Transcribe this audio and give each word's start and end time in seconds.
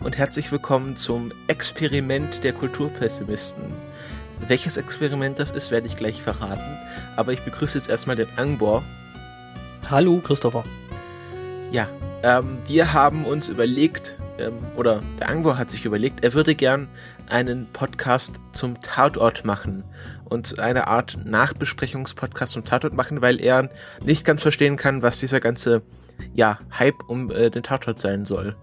und 0.00 0.16
herzlich 0.16 0.52
willkommen 0.52 0.96
zum 0.96 1.32
Experiment 1.48 2.44
der 2.44 2.52
Kulturpessimisten. 2.52 3.64
Welches 4.46 4.76
Experiment 4.76 5.38
das 5.38 5.50
ist, 5.50 5.70
werde 5.70 5.88
ich 5.88 5.96
gleich 5.96 6.22
verraten, 6.22 6.78
aber 7.16 7.32
ich 7.32 7.40
begrüße 7.40 7.76
jetzt 7.76 7.88
erstmal 7.88 8.16
den 8.16 8.28
Angbor. 8.36 8.84
Hallo, 9.90 10.20
Christopher. 10.20 10.64
Ja, 11.72 11.88
ähm, 12.22 12.58
wir 12.66 12.92
haben 12.92 13.24
uns 13.24 13.48
überlegt, 13.48 14.16
ähm, 14.38 14.58
oder 14.76 15.02
der 15.18 15.30
Angbor 15.30 15.58
hat 15.58 15.70
sich 15.70 15.84
überlegt, 15.84 16.24
er 16.24 16.34
würde 16.34 16.54
gern 16.54 16.88
einen 17.28 17.66
Podcast 17.72 18.40
zum 18.52 18.80
Tatort 18.80 19.44
machen 19.44 19.84
und 20.24 20.58
eine 20.58 20.86
Art 20.86 21.18
Nachbesprechungspodcast 21.24 22.52
zum 22.52 22.64
Tatort 22.64 22.94
machen, 22.94 23.22
weil 23.22 23.40
er 23.40 23.70
nicht 24.04 24.24
ganz 24.24 24.42
verstehen 24.42 24.76
kann, 24.76 25.02
was 25.02 25.20
dieser 25.20 25.40
ganze 25.40 25.82
ja, 26.34 26.58
Hype 26.78 27.02
um 27.08 27.30
äh, 27.30 27.50
den 27.50 27.62
Tatort 27.62 27.98
sein 27.98 28.24
soll. 28.24 28.56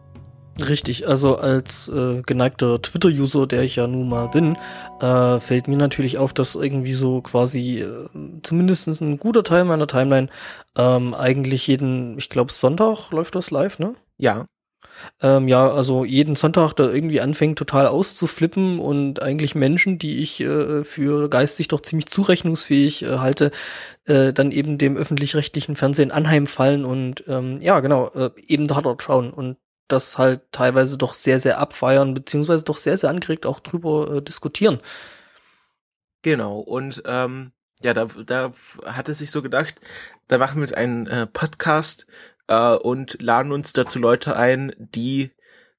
Richtig, 0.60 1.08
also 1.08 1.38
als 1.38 1.88
äh, 1.88 2.22
geneigter 2.22 2.80
Twitter-User, 2.80 3.48
der 3.48 3.64
ich 3.64 3.78
ja 3.78 3.88
nun 3.88 4.08
mal 4.08 4.28
bin, 4.28 4.56
äh, 5.02 5.40
fällt 5.40 5.68
mir 5.68 5.78
natürlich 5.78 6.20
auf, 6.20 6.32
dass 6.32 6.54
irgendwie 6.54 6.94
so 6.94 7.22
quasi 7.22 7.80
äh, 7.80 8.08
zumindest 8.44 8.88
ein 9.02 9.18
guter 9.18 9.44
Teil 9.44 9.66
meiner 9.66 9.88
Timeline 9.88 10.28
ähm, 10.78 11.16
eigentlich 11.16 11.66
jeden, 11.66 12.20
ich 12.20 12.30
glaube 12.30 12.52
Sonntag 12.52 13.10
läuft 13.10 13.34
das 13.34 13.50
live, 13.50 13.80
ne? 13.80 13.96
Ja. 14.18 14.46
Ähm, 15.22 15.48
ja, 15.48 15.72
also 15.72 16.06
jeden 16.06 16.36
Sonntag 16.36 16.74
da 16.74 16.90
irgendwie 16.90 17.22
anfängt 17.22 17.58
total 17.58 17.88
auszuflippen 17.88 18.80
und 18.80 19.22
eigentlich 19.22 19.56
Menschen, 19.56 20.00
die 20.00 20.22
ich 20.22 20.40
äh, 20.42 20.84
für 20.84 21.30
geistig 21.30 21.68
doch 21.68 21.82
ziemlich 21.82 22.08
zurechnungsfähig 22.08 23.04
äh, 23.04 23.18
halte, 23.18 23.52
äh, 24.06 24.34
dann 24.34 24.52
eben 24.52 24.78
dem 24.78 24.98
öffentlich-rechtlichen 24.98 25.76
Fernsehen 25.76 26.12
anheimfallen 26.12 26.86
und 26.86 27.24
ähm, 27.28 27.60
ja, 27.62 27.80
genau, 27.80 28.10
äh, 28.10 28.32
eben 28.48 28.68
dort 28.68 29.02
schauen. 29.02 29.32
Und 29.32 29.58
das 29.88 30.18
halt 30.18 30.42
teilweise 30.52 30.98
doch 30.98 31.14
sehr, 31.14 31.40
sehr 31.40 31.60
abfeiern, 31.60 32.14
beziehungsweise 32.14 32.64
doch 32.64 32.78
sehr, 32.78 32.98
sehr 32.98 33.10
angeregt 33.10 33.46
auch 33.46 33.60
drüber 33.60 34.18
äh, 34.18 34.22
diskutieren. 34.22 34.80
Genau, 36.22 36.60
und 36.60 37.04
ähm, 37.06 37.52
ja, 37.82 37.94
da, 37.94 38.06
da 38.06 38.54
hat 38.86 39.10
es 39.10 39.20
sich 39.20 39.32
so 39.32 39.42
gedacht, 39.42 39.76
da 40.28 40.38
machen 40.38 40.58
wir 40.58 40.64
jetzt 40.64 40.78
einen 40.78 41.06
äh, 41.08 41.28
Podcast 41.28 42.08
äh, 42.48 42.76
und 42.76 43.22
laden 43.22 43.52
uns 43.52 43.74
dazu 43.74 44.00
Leute 44.00 44.36
ein, 44.36 44.74
die 44.78 45.32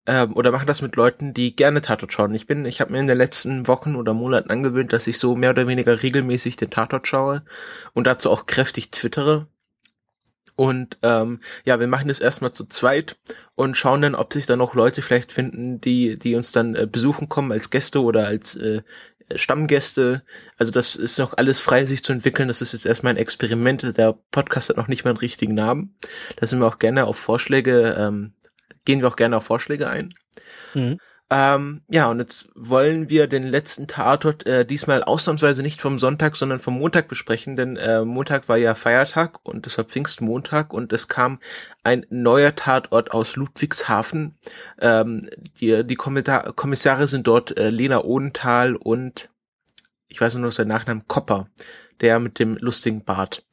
ähm, 0.07 0.37
oder 0.37 0.51
machen 0.53 0.67
das 0.67 0.83
mit 0.83 0.97
Leuten, 0.97 1.33
die 1.33 1.57
gerne 1.57 1.81
Tatort 1.81 2.13
schauen. 2.13 2.35
Ich 2.35 2.47
bin, 2.47 2.67
ich 2.67 2.81
habe 2.81 2.93
mir 2.93 3.01
in 3.01 3.07
den 3.07 3.17
letzten 3.17 3.67
Wochen 3.67 3.97
oder 3.97 4.13
Monaten 4.13 4.51
angewöhnt, 4.51 4.93
dass 4.93 5.07
ich 5.07 5.19
so 5.19 5.35
mehr 5.35 5.51
oder 5.51 5.67
weniger 5.67 6.03
regelmäßig 6.03 6.57
den 6.57 6.71
Tatort 6.71 7.09
schaue 7.09 7.43
und 7.95 8.07
dazu 8.07 8.31
auch 8.31 8.47
kräftig 8.47 8.91
twittere. 8.91 9.47
Und 10.57 10.99
ähm, 11.03 11.41
ja, 11.65 11.81
wir 11.81 11.89
machen 11.89 12.09
das 12.09 12.21
erstmal 12.21 12.53
zu 12.53 12.67
zweit 12.67 13.17
und 13.57 13.77
schauen 13.77 14.03
dann, 14.03 14.15
ob 14.15 14.33
sich 14.33 14.47
da 14.47 14.55
noch 14.57 14.75
Leute 14.75 15.03
vielleicht 15.03 15.33
finden, 15.33 15.81
die, 15.81 16.17
die 16.17 16.37
uns 16.37 16.53
dann 16.53 16.77
äh, 16.77 16.87
besuchen 16.87 17.29
kommen 17.29 17.51
als 17.51 17.71
Gäste 17.71 18.03
oder 18.03 18.27
als 18.27 18.55
äh, 18.55 18.83
Stammgäste. 19.35 20.23
Also 20.57 20.71
das 20.71 20.97
ist 20.97 21.19
noch 21.19 21.37
alles 21.37 21.61
frei, 21.61 21.85
sich 21.85 22.05
zu 22.05 22.13
entwickeln. 22.13 22.49
Das 22.49 22.63
ist 22.63 22.73
jetzt 22.73 22.87
erstmal 22.87 23.15
ein 23.15 23.19
Experiment. 23.19 23.97
Der 23.97 24.19
Podcast 24.31 24.69
hat 24.69 24.77
noch 24.77 24.89
nicht 24.89 25.05
mal 25.05 25.11
einen 25.11 25.19
richtigen 25.19 25.55
Namen. 25.55 25.97
Da 26.37 26.47
sind 26.47 26.61
wir 26.61 26.67
auch 26.67 26.79
gerne 26.79 27.07
auf 27.07 27.19
Vorschläge, 27.19 27.97
ähm, 27.99 28.35
gehen 28.85 29.01
wir 29.01 29.09
auch 29.09 29.17
gerne 29.17 29.37
auf 29.37 29.45
Vorschläge 29.45 29.89
ein. 29.89 30.15
Mhm. 30.75 30.99
Ähm, 31.31 31.81
ja, 31.89 32.11
und 32.11 32.19
jetzt 32.19 32.49
wollen 32.55 33.09
wir 33.09 33.27
den 33.27 33.45
letzten 33.45 33.87
Tatort 33.87 34.47
äh, 34.47 34.67
diesmal 34.67 35.03
ausnahmsweise 35.03 35.63
nicht 35.63 35.81
vom 35.81 35.99
Sonntag, 35.99 36.37
sondern 36.37 36.61
vom 36.61 36.79
Montag 36.79 37.09
besprechen, 37.09 37.57
denn 37.57 37.77
äh, 37.77 38.05
Montag 38.05 38.49
war 38.49 38.59
ja 38.59 38.75
Feiertag 38.75 39.39
und 39.43 39.65
deshalb 39.65 39.91
Pfingstmontag 39.91 40.75
und 40.75 40.93
es 40.93 41.09
kam 41.09 41.41
ein 41.83 42.05
neuer 42.11 42.55
Tatort 42.55 43.13
aus 43.13 43.37
Ludwigshafen. 43.37 44.37
Ähm, 44.81 45.29
die 45.59 45.83
die 45.85 45.97
Kommissar 45.97 46.53
Kommissare 46.53 47.09
sind 47.09 47.27
dort 47.27 47.57
äh, 47.57 47.71
Lena 47.71 48.05
Odenthal 48.05 48.77
und 48.77 49.31
ich 50.09 50.21
weiß 50.21 50.35
nur 50.35 50.43
noch 50.45 50.53
seinen 50.53 50.69
Nachnamen 50.69 51.09
Kopper, 51.09 51.49
der 52.03 52.21
mit 52.21 52.39
dem 52.39 52.57
lustigen 52.59 53.03
Bart. 53.03 53.45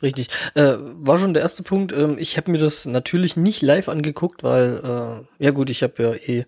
Richtig. 0.00 0.28
Äh, 0.54 0.76
war 0.78 1.18
schon 1.18 1.34
der 1.34 1.42
erste 1.42 1.64
Punkt. 1.64 1.92
Ähm, 1.92 2.16
ich 2.18 2.36
habe 2.36 2.52
mir 2.52 2.58
das 2.58 2.86
natürlich 2.86 3.36
nicht 3.36 3.62
live 3.62 3.88
angeguckt, 3.88 4.44
weil, 4.44 4.80
äh, 5.40 5.44
ja 5.44 5.50
gut, 5.50 5.70
ich 5.70 5.82
habe 5.82 6.02
ja 6.02 6.14
eh 6.14 6.46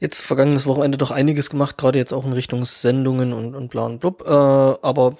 jetzt 0.00 0.22
vergangenes 0.22 0.66
Wochenende 0.66 0.98
doch 0.98 1.10
einiges 1.10 1.50
gemacht, 1.50 1.78
gerade 1.78 1.98
jetzt 1.98 2.12
auch 2.12 2.24
in 2.24 2.32
Richtung 2.32 2.64
Sendungen 2.64 3.32
und, 3.32 3.54
und 3.54 3.68
bla 3.68 3.86
und 3.86 4.00
blub. 4.00 4.22
Äh, 4.26 4.30
aber 4.30 5.16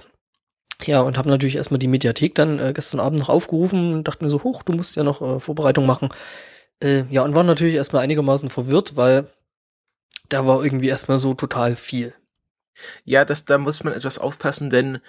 ja, 0.84 1.00
und 1.00 1.16
habe 1.16 1.28
natürlich 1.28 1.56
erstmal 1.56 1.78
die 1.78 1.88
Mediathek 1.88 2.34
dann 2.34 2.58
äh, 2.58 2.72
gestern 2.74 3.00
Abend 3.00 3.18
noch 3.18 3.28
aufgerufen 3.28 3.94
und 3.94 4.08
dachte 4.08 4.24
mir 4.24 4.30
so, 4.30 4.42
hoch, 4.42 4.62
du 4.62 4.72
musst 4.72 4.96
ja 4.96 5.04
noch 5.04 5.22
äh, 5.22 5.40
Vorbereitung 5.40 5.86
machen. 5.86 6.10
Äh, 6.82 7.04
ja, 7.10 7.22
und 7.22 7.34
war 7.34 7.44
natürlich 7.44 7.74
erstmal 7.76 8.02
einigermaßen 8.02 8.50
verwirrt, 8.50 8.96
weil 8.96 9.30
da 10.28 10.46
war 10.46 10.62
irgendwie 10.62 10.88
erstmal 10.88 11.18
so 11.18 11.34
total 11.34 11.76
viel. 11.76 12.14
Ja, 13.04 13.24
das, 13.24 13.44
da 13.44 13.58
muss 13.58 13.84
man 13.84 13.92
etwas 13.92 14.18
aufpassen, 14.18 14.70
denn 14.70 15.00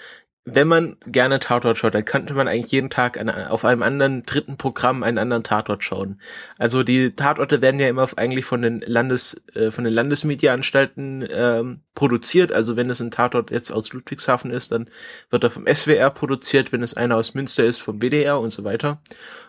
wenn 0.49 0.67
man 0.69 0.95
gerne 1.05 1.41
Tatort 1.41 1.77
schaut, 1.77 1.93
dann 1.93 2.05
könnte 2.05 2.33
man 2.33 2.47
eigentlich 2.47 2.71
jeden 2.71 2.89
Tag 2.89 3.19
an, 3.19 3.29
auf 3.29 3.65
einem 3.65 3.83
anderen 3.83 4.23
dritten 4.23 4.55
Programm 4.55 5.03
einen 5.03 5.17
anderen 5.17 5.43
Tatort 5.43 5.83
schauen. 5.83 6.21
Also 6.57 6.83
die 6.83 7.13
Tatorte 7.17 7.61
werden 7.61 7.81
ja 7.81 7.89
immer 7.89 8.07
eigentlich 8.15 8.45
von 8.45 8.61
den 8.61 8.79
Landes, 8.79 9.43
äh, 9.55 9.71
von 9.71 9.83
den 9.83 9.93
Landesmediaanstalten 9.93 11.27
ähm, 11.29 11.81
produziert. 11.95 12.53
Also 12.53 12.77
wenn 12.77 12.89
es 12.89 13.01
ein 13.01 13.11
Tatort 13.11 13.51
jetzt 13.51 13.71
aus 13.71 13.91
Ludwigshafen 13.91 14.49
ist, 14.49 14.71
dann 14.71 14.89
wird 15.29 15.43
er 15.43 15.51
vom 15.51 15.67
SWR 15.67 16.09
produziert. 16.11 16.71
Wenn 16.71 16.81
es 16.81 16.93
einer 16.93 17.17
aus 17.17 17.33
Münster 17.33 17.65
ist, 17.65 17.81
vom 17.81 18.01
WDR 18.01 18.39
und 18.39 18.51
so 18.51 18.63
weiter. 18.63 19.01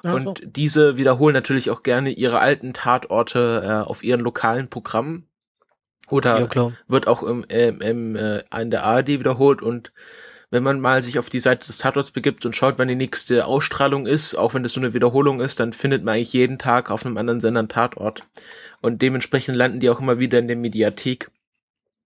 Ach 0.02 0.14
und 0.14 0.24
so. 0.24 0.34
diese 0.44 0.96
wiederholen 0.96 1.34
natürlich 1.34 1.70
auch 1.70 1.84
gerne 1.84 2.10
ihre 2.10 2.40
alten 2.40 2.72
Tatorte 2.72 3.62
äh, 3.64 3.88
auf 3.88 4.02
ihren 4.02 4.20
lokalen 4.20 4.68
Programmen. 4.68 5.27
Oder 6.10 6.40
ja, 6.40 6.72
wird 6.86 7.06
auch 7.06 7.22
im, 7.22 7.44
im, 7.48 7.80
im, 7.80 8.16
äh, 8.16 8.42
in 8.60 8.70
der 8.70 8.84
ARD 8.84 9.08
wiederholt 9.08 9.62
und 9.62 9.92
wenn 10.50 10.62
man 10.62 10.80
mal 10.80 11.02
sich 11.02 11.18
auf 11.18 11.28
die 11.28 11.40
Seite 11.40 11.66
des 11.66 11.78
Tatorts 11.78 12.10
begibt 12.10 12.46
und 12.46 12.56
schaut, 12.56 12.78
wann 12.78 12.88
die 12.88 12.94
nächste 12.94 13.46
Ausstrahlung 13.46 14.06
ist, 14.06 14.34
auch 14.34 14.54
wenn 14.54 14.62
das 14.62 14.72
so 14.72 14.80
eine 14.80 14.94
Wiederholung 14.94 15.40
ist, 15.40 15.60
dann 15.60 15.72
findet 15.72 16.02
man 16.04 16.14
eigentlich 16.14 16.32
jeden 16.32 16.58
Tag 16.58 16.90
auf 16.90 17.04
einem 17.04 17.18
anderen 17.18 17.40
Sender 17.40 17.60
einen 17.60 17.68
Tatort. 17.68 18.24
Und 18.80 19.02
dementsprechend 19.02 19.56
landen 19.56 19.80
die 19.80 19.90
auch 19.90 20.00
immer 20.00 20.18
wieder 20.18 20.38
in 20.38 20.48
der 20.48 20.56
Mediathek. 20.56 21.30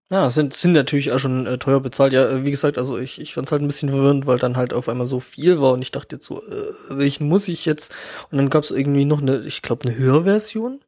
Ja, 0.09 0.29
sind, 0.29 0.53
sind 0.53 0.73
natürlich 0.73 1.11
auch 1.11 1.19
schon 1.19 1.47
äh, 1.47 1.57
teuer 1.57 1.79
bezahlt. 1.79 2.13
Ja, 2.13 2.27
äh, 2.29 2.45
wie 2.45 2.51
gesagt, 2.51 2.77
also 2.77 2.97
ich, 2.97 3.19
ich 3.19 3.33
fand 3.33 3.47
es 3.47 3.51
halt 3.51 3.61
ein 3.61 3.67
bisschen 3.67 3.89
verwirrend, 3.89 4.27
weil 4.27 4.37
dann 4.37 4.57
halt 4.57 4.73
auf 4.73 4.89
einmal 4.89 5.07
so 5.07 5.19
viel 5.19 5.61
war 5.61 5.73
und 5.73 5.81
ich 5.81 5.91
dachte 5.91 6.17
jetzt 6.17 6.25
so, 6.25 6.41
äh, 6.41 6.71
welchen 6.89 7.27
muss 7.27 7.47
ich 7.47 7.65
jetzt? 7.65 7.93
Und 8.29 8.37
dann 8.37 8.49
gab 8.49 8.63
es 8.63 8.71
irgendwie 8.71 9.05
noch 9.05 9.21
eine, 9.21 9.41
ich 9.41 9.61
glaube, 9.61 9.87
eine 9.87 9.97
Hörversion. 9.97 10.81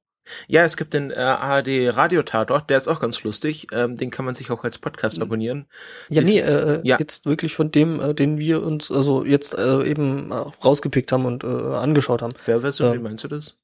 Ja, 0.47 0.63
es 0.63 0.77
gibt 0.77 0.93
den 0.93 1.11
äh, 1.11 1.15
ARD 1.15 1.95
Radiotatort, 1.95 2.69
der 2.69 2.77
ist 2.77 2.87
auch 2.87 2.99
ganz 2.99 3.23
lustig. 3.23 3.67
Ähm, 3.71 3.95
den 3.95 4.11
kann 4.11 4.25
man 4.25 4.35
sich 4.35 4.51
auch 4.51 4.63
als 4.63 4.77
Podcast 4.77 5.21
abonnieren. 5.21 5.65
Ja, 6.09 6.21
ist, 6.21 6.27
nee, 6.27 6.39
äh, 6.39 6.81
ja. 6.83 6.97
jetzt 6.99 7.25
wirklich 7.25 7.55
von 7.55 7.71
dem, 7.71 7.99
äh, 7.99 8.13
den 8.13 8.37
wir 8.37 8.63
uns 8.63 8.91
also 8.91 9.25
jetzt 9.25 9.53
äh, 9.55 9.83
eben 9.83 10.31
äh, 10.31 10.35
rausgepickt 10.35 11.11
haben 11.11 11.25
und 11.25 11.43
äh, 11.43 11.47
angeschaut 11.47 12.21
haben. 12.21 12.33
Wer 12.45 12.61
Version, 12.61 12.93
ähm, 12.93 12.99
wie 12.99 13.03
meinst 13.03 13.23
du 13.23 13.27
das? 13.27 13.57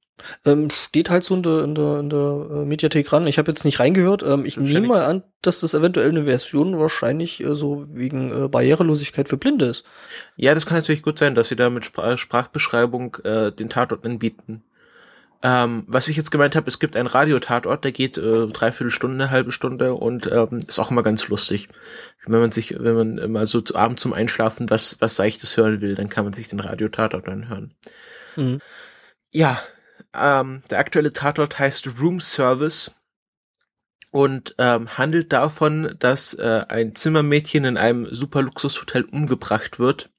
Ähm, 0.46 0.70
steht 0.70 1.10
halt 1.10 1.24
so 1.24 1.36
in 1.36 1.44
der, 1.44 1.64
in 1.64 1.76
der, 1.76 2.00
in 2.00 2.10
der 2.10 2.48
äh, 2.52 2.66
Mediathek 2.66 3.12
ran. 3.12 3.28
Ich 3.28 3.38
habe 3.38 3.52
jetzt 3.52 3.66
nicht 3.66 3.80
reingehört. 3.80 4.24
Ähm, 4.24 4.46
ich 4.46 4.58
nehme 4.58 4.88
mal 4.88 5.06
an, 5.06 5.24
dass 5.42 5.62
das 5.62 5.74
eventuell 5.74 6.10
eine 6.10 6.26
Version 6.26 6.78
wahrscheinlich 6.80 7.42
äh, 7.44 7.56
so 7.56 7.86
wegen 7.92 8.46
äh, 8.46 8.48
Barrierelosigkeit 8.48 9.30
für 9.30 9.38
Blinde 9.38 9.66
ist. 9.66 9.84
Ja, 10.36 10.54
das 10.54 10.66
kann 10.66 10.78
natürlich 10.78 11.04
gut 11.04 11.18
sein, 11.18 11.36
dass 11.36 11.48
sie 11.48 11.56
da 11.56 11.70
mit 11.70 11.86
Spr 11.86 12.18
Sprachbeschreibung 12.18 13.18
äh, 13.24 13.52
den 13.52 13.70
Tatort 13.70 14.06
anbieten. 14.06 14.64
Ähm, 15.44 15.84
was 15.88 16.08
ich 16.08 16.18
jetzt 16.18 16.30
gemeint 16.30 16.56
habe, 16.56 16.68
es 16.68 16.78
gibt 16.78 16.96
einen 16.96 17.08
Radiotatort, 17.08 17.84
der 17.84 17.92
geht 17.92 18.18
äh, 18.18 18.48
dreiviertel 18.48 18.92
Stunde, 18.92 19.24
eine 19.24 19.32
halbe 19.32 19.52
Stunde 19.52 19.96
und 19.96 20.32
ähm, 20.32 20.60
ist 20.68 20.78
auch 20.78 20.92
immer 20.92 21.02
ganz 21.02 21.28
lustig. 21.30 21.68
Wenn 22.26 22.40
man 22.40 22.52
sich, 22.52 22.76
wenn 22.80 22.96
man 22.96 23.32
mal 23.32 23.48
so 23.48 23.60
zu 23.62 23.76
Abend 23.76 24.00
zum 24.00 24.14
Einschlafen 24.14 24.70
was, 24.70 24.98
was 25.00 25.16
Seichtes 25.16 25.58
hören 25.58 25.82
will, 25.82 25.96
dann 25.96 26.10
kann 26.10 26.26
man 26.26 26.34
sich 26.34 26.48
den 26.48 26.60
Radiotatort 26.60 27.28
anhören. 27.28 27.74
Mhm. 28.36 28.60
Ja, 29.32 29.60
ähm, 30.14 30.62
der 30.70 30.78
aktuelle 30.78 31.14
Tatort 31.14 31.58
heißt 31.58 32.00
Room 32.00 32.20
Service 32.22 32.94
und 34.12 34.54
ähm, 34.60 34.98
handelt 34.98 35.34
davon, 35.34 35.96
dass 35.98 36.36
äh, 36.36 36.66
ein 36.68 36.94
Zimmermädchen 36.94 37.66
in 37.66 37.78
einem 37.78 38.06
super 38.14 38.44
Luxushotel 38.44 39.06
umgebracht 39.06 39.80
wird 39.80 40.12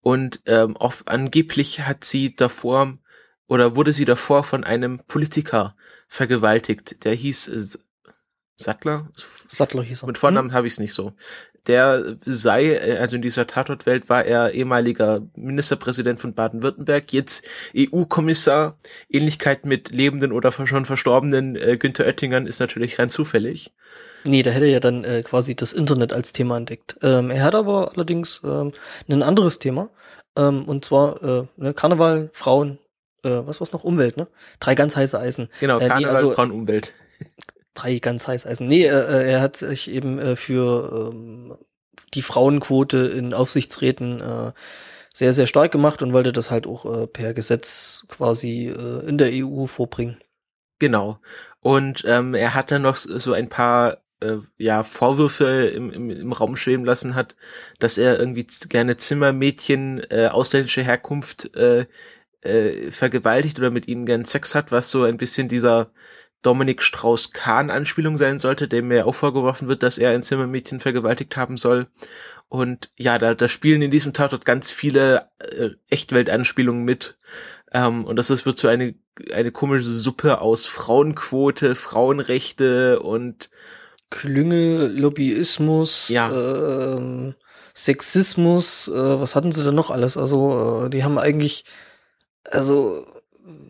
und 0.00 0.40
ähm, 0.46 0.74
oft 0.76 1.08
angeblich 1.08 1.80
hat 1.80 2.04
sie 2.04 2.34
davor 2.34 2.98
oder 3.48 3.76
wurde 3.76 3.92
sie 3.92 4.04
davor 4.04 4.44
von 4.44 4.64
einem 4.64 5.00
Politiker 5.06 5.76
vergewaltigt, 6.08 7.04
der 7.04 7.14
hieß 7.14 7.78
Sattler? 8.56 9.08
Sattler 9.48 9.82
hieß 9.82 10.02
er. 10.02 10.06
Mit 10.06 10.18
Vornamen 10.18 10.50
hm? 10.50 10.54
habe 10.54 10.66
ich 10.66 10.74
es 10.74 10.78
nicht 10.78 10.94
so. 10.94 11.12
Der 11.66 12.16
sei, 12.24 12.74
äh, 12.74 12.96
also 12.98 13.16
in 13.16 13.22
dieser 13.22 13.46
Tatortwelt 13.46 14.08
war 14.08 14.24
er 14.24 14.52
ehemaliger 14.52 15.22
Ministerpräsident 15.34 16.20
von 16.20 16.34
Baden-Württemberg, 16.34 17.12
jetzt 17.12 17.44
EU-Kommissar. 17.76 18.78
Ähnlichkeit 19.10 19.66
mit 19.66 19.90
lebenden 19.90 20.32
oder 20.32 20.52
schon 20.52 20.86
verstorbenen 20.86 21.56
äh, 21.56 21.76
Günther 21.76 22.06
Oettingern 22.06 22.46
ist 22.46 22.60
natürlich 22.60 22.98
rein 22.98 23.10
zufällig. 23.10 23.72
Nee, 24.24 24.42
da 24.42 24.50
hätte 24.50 24.66
er 24.66 24.72
ja 24.72 24.80
dann 24.80 25.04
äh, 25.04 25.22
quasi 25.22 25.54
das 25.54 25.72
Internet 25.72 26.12
als 26.12 26.32
Thema 26.32 26.56
entdeckt. 26.56 26.96
Ähm, 27.02 27.30
er 27.30 27.44
hat 27.44 27.54
aber 27.54 27.92
allerdings 27.94 28.40
ähm, 28.44 28.72
ein 29.08 29.22
anderes 29.22 29.58
Thema. 29.58 29.90
Ähm, 30.36 30.64
und 30.64 30.84
zwar 30.84 31.22
äh, 31.22 31.46
ne, 31.56 31.74
Karneval, 31.74 32.30
Frauen, 32.32 32.78
äh, 33.26 33.46
was 33.46 33.60
war's 33.60 33.72
noch? 33.72 33.84
Umwelt, 33.84 34.16
ne? 34.16 34.28
Drei 34.60 34.74
ganz 34.74 34.96
heiße 34.96 35.18
Eisen. 35.18 35.48
Genau, 35.60 35.78
Karneval, 35.78 36.00
nee, 36.00 36.06
also, 36.06 36.30
Frauen, 36.32 36.50
Umwelt. 36.50 36.94
Drei 37.74 37.98
ganz 37.98 38.26
heiße 38.26 38.48
Eisen. 38.48 38.66
Nee, 38.66 38.86
äh, 38.86 38.88
äh, 38.88 39.30
er 39.32 39.40
hat 39.40 39.56
sich 39.56 39.90
eben 39.90 40.18
äh, 40.18 40.36
für 40.36 41.10
ähm, 41.12 41.56
die 42.14 42.22
Frauenquote 42.22 42.98
in 42.98 43.34
Aufsichtsräten 43.34 44.20
äh, 44.20 44.52
sehr, 45.12 45.32
sehr 45.32 45.46
stark 45.46 45.72
gemacht 45.72 46.02
und 46.02 46.12
wollte 46.12 46.32
das 46.32 46.50
halt 46.50 46.66
auch 46.66 46.84
äh, 46.84 47.06
per 47.06 47.34
Gesetz 47.34 48.04
quasi 48.08 48.68
äh, 48.68 49.08
in 49.08 49.18
der 49.18 49.30
EU 49.32 49.66
vorbringen. 49.66 50.18
Genau. 50.78 51.18
Und 51.60 52.04
ähm, 52.06 52.34
er 52.34 52.54
hat 52.54 52.70
dann 52.70 52.82
noch 52.82 52.96
so 52.96 53.32
ein 53.32 53.48
paar 53.48 53.98
äh, 54.20 54.36
ja 54.58 54.82
Vorwürfe 54.82 55.66
im, 55.66 55.90
im, 55.90 56.10
im 56.10 56.32
Raum 56.32 56.56
schweben 56.56 56.84
lassen 56.84 57.14
hat, 57.14 57.34
dass 57.78 57.98
er 57.98 58.18
irgendwie 58.18 58.46
gerne 58.68 58.96
Zimmermädchen 58.96 60.02
äh, 60.10 60.28
ausländischer 60.28 60.82
Herkunft 60.82 61.54
äh, 61.56 61.86
äh, 62.42 62.90
vergewaltigt 62.90 63.58
oder 63.58 63.70
mit 63.70 63.88
ihnen 63.88 64.06
gern 64.06 64.24
Sex 64.24 64.54
hat, 64.54 64.72
was 64.72 64.90
so 64.90 65.04
ein 65.04 65.16
bisschen 65.16 65.48
dieser 65.48 65.90
Dominik 66.42 66.82
Strauss-Kahn-Anspielung 66.82 68.16
sein 68.16 68.38
sollte, 68.38 68.68
dem 68.68 68.88
mir 68.88 69.06
auch 69.06 69.14
vorgeworfen 69.14 69.68
wird, 69.68 69.82
dass 69.82 69.98
er 69.98 70.10
ein 70.10 70.22
Zimmermädchen 70.22 70.80
vergewaltigt 70.80 71.36
haben 71.36 71.56
soll. 71.56 71.88
Und 72.48 72.92
ja, 72.96 73.18
da, 73.18 73.34
da 73.34 73.48
spielen 73.48 73.82
in 73.82 73.90
diesem 73.90 74.12
Tatort 74.12 74.44
ganz 74.44 74.70
viele 74.70 75.28
äh, 75.40 75.70
Echtwelt-Anspielungen 75.88 76.84
mit. 76.84 77.18
Ähm, 77.72 78.04
und 78.04 78.16
das 78.16 78.30
ist, 78.30 78.46
wird 78.46 78.58
so 78.58 78.68
eine, 78.68 78.94
eine 79.32 79.50
komische 79.50 79.88
Suppe 79.88 80.40
aus 80.40 80.66
Frauenquote, 80.66 81.74
Frauenrechte 81.74 83.00
und 83.00 83.50
Klüngel, 84.10 84.96
Lobbyismus, 84.96 86.08
ja. 86.08 86.30
ähm, 86.30 87.34
Sexismus, 87.74 88.88
äh, 88.88 89.20
was 89.20 89.34
hatten 89.34 89.50
sie 89.50 89.64
da 89.64 89.72
noch 89.72 89.90
alles? 89.90 90.16
Also, 90.16 90.86
äh, 90.86 90.90
die 90.90 91.02
haben 91.02 91.18
eigentlich, 91.18 91.64
also 92.50 93.04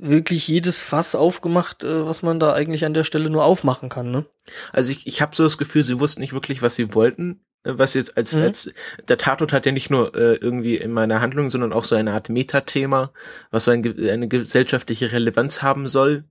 wirklich 0.01 0.49
jedes 0.49 0.81
Fass 0.81 1.15
aufgemacht, 1.15 1.85
äh, 1.85 2.07
was 2.07 2.23
man 2.23 2.41
da 2.41 2.53
eigentlich 2.53 2.85
an 2.85 2.95
der 2.95 3.05
Stelle 3.05 3.31
nur 3.31 3.45
aufmachen 3.45 3.89
kann, 3.89 4.11
ne? 4.11 4.25
Also 4.73 4.93
ich, 4.93 5.07
ich 5.07 5.21
habe 5.21 5.37
so 5.37 5.43
das 5.43 5.59
Gefühl, 5.59 5.85
sie 5.85 6.01
wussten 6.01 6.21
nicht 6.21 6.33
wirklich, 6.33 6.63
was 6.63 6.77
sie 6.77 6.95
wollten. 6.95 7.41
Äh, 7.67 7.79
was 7.79 7.95
jetzt 7.95 8.17
als, 8.17 8.35
mhm. 8.35 8.43
als 8.43 8.73
der 9.09 9.19
Tatort 9.19 9.53
hat 9.53 9.67
ja 9.67 9.73
nicht 9.73 9.91
nur 9.91 10.15
äh, 10.15 10.37
irgendwie 10.37 10.77
in 10.77 10.93
meiner 10.93 11.21
Handlung, 11.21 11.51
sondern 11.51 11.73
auch 11.73 11.85
so 11.85 11.95
eine 11.95 12.13
Art 12.13 12.29
Metathema, 12.29 13.13
was 13.51 13.65
so 13.65 13.71
ein, 13.71 13.85
eine 14.09 14.29
gesellschaftliche 14.29 15.13
Relevanz 15.13 15.63
haben 15.63 15.89
soll, 15.89 16.25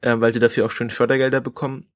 äh, 0.00 0.14
weil 0.18 0.32
sie 0.32 0.40
dafür 0.40 0.66
auch 0.66 0.70
schön 0.70 0.90
Fördergelder 0.90 1.40
bekommen. 1.40 1.86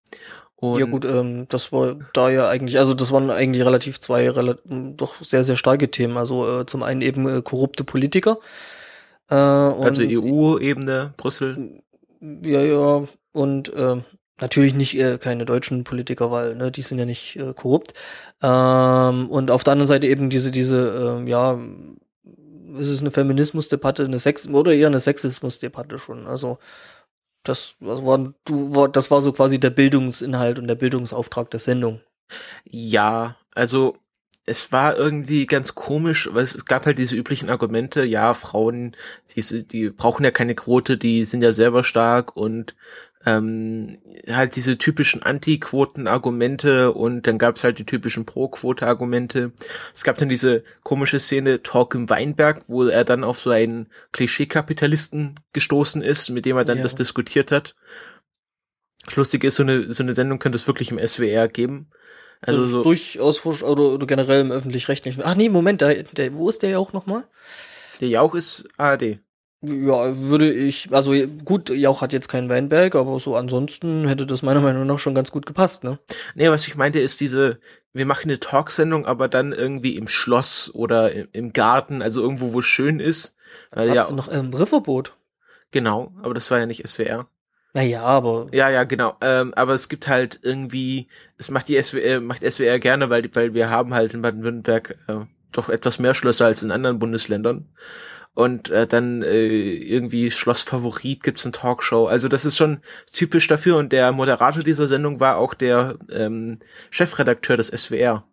Und 0.57 0.79
ja 0.79 0.87
gut, 0.87 1.05
ähm, 1.05 1.47
das 1.49 1.73
war 1.73 1.97
da 2.13 2.31
ja 2.31 2.49
eigentlich, 2.49 2.79
also 2.79 2.95
das 2.95 3.11
waren 3.11 3.31
eigentlich 3.31 3.67
relativ 3.67 3.99
zwei 3.99 4.31
rel 4.31 4.61
doch 4.97 5.17
sehr, 5.17 5.43
sehr 5.43 5.57
starke 5.57 5.91
Themen. 5.91 6.17
Also 6.17 6.61
äh, 6.61 6.67
zum 6.67 6.85
einen 6.85 7.03
eben 7.03 7.29
äh, 7.29 7.43
korrupte 7.43 7.83
Politiker. 7.83 8.39
Äh, 9.31 9.35
also 9.35 10.03
EU-Ebene, 10.03 11.15
Brüssel. 11.17 11.83
Ja, 12.21 12.61
ja, 12.61 13.09
und 13.33 13.73
äh, 13.75 14.03
natürlich 14.41 14.75
nicht 14.75 14.99
äh, 14.99 15.19
keine 15.19 15.45
deutschen 15.45 15.85
Politiker, 15.85 16.31
weil 16.31 16.55
ne, 16.55 16.71
die 16.71 16.83
sind 16.83 16.99
ja 16.99 17.05
nicht 17.05 17.37
äh, 17.37 17.55
korrupt. 17.55 17.95
Ähm, 18.43 19.31
und 19.31 19.51
auf 19.51 19.65
der 19.65 19.73
anderen 19.73 19.89
Seite 19.89 20.07
eben 20.07 20.31
diese, 20.31 20.51
diese, 20.51 21.23
äh, 21.25 21.31
ja, 21.31 21.59
ist 22.79 22.89
es 22.89 23.01
eine 23.01 23.11
Feminismusdebatte, 23.11 24.05
eine 24.05 24.19
Sex 24.19 24.49
oder 24.49 24.73
eher 24.73 24.89
eine 24.89 25.01
Sexismusdebatte 25.01 25.99
schon. 25.99 26.27
Also 26.27 26.59
das, 27.45 27.75
das, 27.81 28.05
war, 28.05 28.33
du, 28.45 28.87
das 28.89 29.11
war 29.11 29.21
so 29.21 29.33
quasi 29.33 29.59
der 29.59 29.71
Bildungsinhalt 29.71 30.59
und 30.59 30.69
der 30.69 30.75
Bildungsauftrag 30.75 31.51
der 31.51 31.61
Sendung. 31.61 32.01
Ja, 32.65 33.37
also 33.55 33.97
es 34.45 34.73
war 34.73 34.97
irgendwie 34.97 35.47
ganz 35.47 35.75
komisch, 35.75 36.29
weil 36.33 36.45
es, 36.45 36.55
es 36.55 36.65
gab 36.65 36.87
halt 36.87 36.99
diese 36.99 37.15
üblichen 37.17 37.49
Argumente, 37.49 38.05
ja, 38.05 38.35
Frauen, 38.35 38.97
diese, 39.37 39.63
die 39.63 39.91
brauchen 39.91 40.25
ja 40.25 40.31
keine 40.31 40.55
Quote, 40.55 40.97
die 40.97 41.25
sind 41.25 41.43
ja 41.43 41.53
selber 41.53 41.85
stark 41.85 42.37
und 42.37 42.75
ähm, 43.25 43.99
halt 44.29 44.57
diese 44.57 44.79
typischen 44.79 45.23
Anti-Quoten-Argumente 45.23 46.93
und 46.93 47.27
dann 47.27 47.39
gab 47.39 47.57
es 47.57 47.63
halt 47.63 47.79
die 47.79 47.87
typischen 47.87 48.27
Pro-Quote-Argumente. 48.27 49.53
Es 49.95 50.03
gab 50.03 50.19
dann 50.19 50.29
diese 50.29 50.65
komische 50.83 51.21
Szene 51.21 51.63
Talk 51.63 51.95
im 51.95 52.11
Weinberg, 52.11 52.65
wo 52.67 52.85
er 52.85 53.05
dann 53.05 53.23
auf 53.23 53.39
so 53.39 53.51
einen 53.51 53.89
Klischee-Kapitalisten 54.11 55.37
gestoßen 55.53 56.03
ist, 56.03 56.31
mit 56.31 56.47
dem 56.47 56.57
er 56.57 56.65
dann 56.65 56.79
ja. 56.79 56.83
das 56.83 56.97
diskutiert 56.97 57.53
hat. 57.53 57.77
Das 59.05 59.15
Lustige 59.15 59.47
ist, 59.47 59.57
so 59.57 59.63
eine, 59.63 59.93
so 59.93 60.03
eine 60.03 60.15
Sendung 60.15 60.41
könnte 60.41 60.57
es 60.57 60.67
wirklich 60.67 60.91
im 60.91 60.99
SWR 60.99 61.47
geben. 61.47 61.91
Also 62.45 62.67
so 62.67 62.83
durchaus 62.83 63.45
oder, 63.47 63.83
oder 63.83 64.07
generell 64.07 64.41
im 64.41 64.53
öffentlich-rechtlichen. 64.53 65.23
Ach 65.25 65.37
nee, 65.37 65.49
Moment, 65.49 65.81
da, 65.81 65.95
der, 65.95 66.35
wo 66.35 66.49
ist 66.49 66.63
der 66.63 66.71
Jauch 66.71 66.93
nochmal? 66.93 67.25
Der 68.01 68.09
Jauch 68.09 68.35
ist 68.35 68.69
ARD. 68.77 69.21
Ja, 69.65 70.19
würde 70.19 70.53
ich, 70.53 70.89
also 70.91 71.15
gut, 71.45 71.71
Jauch 71.71 72.01
hat 72.01 72.13
jetzt 72.13 72.29
keinen 72.29 72.49
Weinberg, 72.49 72.97
aber 72.97 73.21
so 73.21 73.37
ansonsten 73.37 74.09
hätte 74.09 74.27
das 74.27 74.43
meiner 74.43 74.61
Meinung 74.61 74.89
nach 74.89 74.99
schon 74.99 75.15
ganz 75.15 75.31
gut 75.31 75.47
gepasst, 75.47 75.85
ne? 75.85 76.01
Nee, 76.35 76.51
was 76.51 76.67
ich 76.67 76.75
meinte 76.75 76.99
ist 76.99 77.21
diese, 77.21 77.61
wir 77.93 78.05
machen 78.05 78.25
eine 78.25 78.41
Talksendung, 78.41 79.07
aber 79.07 79.29
dann 79.29 79.53
irgendwie 79.53 79.97
im 79.97 80.09
Schloss 80.09 80.75
oder 80.75 81.13
im 81.33 81.53
Garten, 81.53 82.03
also 82.03 82.23
irgendwo, 82.23 82.53
wo 82.55 82.59
es 82.59 82.67
schön 82.67 82.99
ist. 82.99 83.37
Weil 83.71 83.95
ja 83.95 84.11
noch 84.11 84.27
im 84.27 84.47
ähm, 84.47 84.55
Riverboot. 84.55 85.15
Genau, 85.71 86.13
aber 86.23 86.35
das 86.35 86.51
war 86.51 86.59
ja 86.59 86.67
nicht 86.67 86.85
SWR. 86.89 87.29
Naja, 87.75 88.03
aber. 88.03 88.49
Ja, 88.53 88.69
ja, 88.69 88.85
genau. 88.85 89.17
Ähm, 89.23 89.55
aber 89.55 89.73
es 89.75 89.89
gibt 89.89 90.07
halt 90.07 90.41
irgendwie, 90.43 91.09
es 91.39 91.51
macht 91.51 91.69
die 91.69 91.83
SWR, 91.83 92.21
macht 92.21 92.43
SWR 92.43 92.79
gerne, 92.79 93.09
weil, 93.09 93.35
weil 93.35 93.55
wir 93.55 93.71
haben 93.71 93.95
halt 93.95 94.13
in 94.13 94.23
Baden-Württemberg 94.23 94.99
äh, 95.09 95.25
doch 95.53 95.69
etwas 95.69 95.99
mehr 95.99 96.15
Schlösser 96.15 96.47
als 96.47 96.63
in 96.63 96.71
anderen 96.71 96.99
Bundesländern 96.99 97.69
und 98.35 98.71
äh, 98.71 98.87
dann 98.87 99.23
äh, 99.23 99.47
irgendwie 99.47 100.31
Schloss 100.31 100.63
Favorit 100.63 101.23
gibt's 101.23 101.45
eine 101.45 101.53
Talkshow. 101.53 102.07
Also 102.07 102.29
das 102.29 102.45
ist 102.45 102.57
schon 102.57 102.81
typisch 103.13 103.47
dafür 103.47 103.77
und 103.77 103.93
der 103.93 104.13
Moderator 104.13 104.63
dieser 104.63 104.87
Sendung 104.87 105.21
war 105.21 105.37
auch 105.37 105.55
der 105.55 105.97
ähm, 106.11 106.61
Chefredakteur 106.91 107.57
des 107.57 107.69
SWR. 107.69 108.25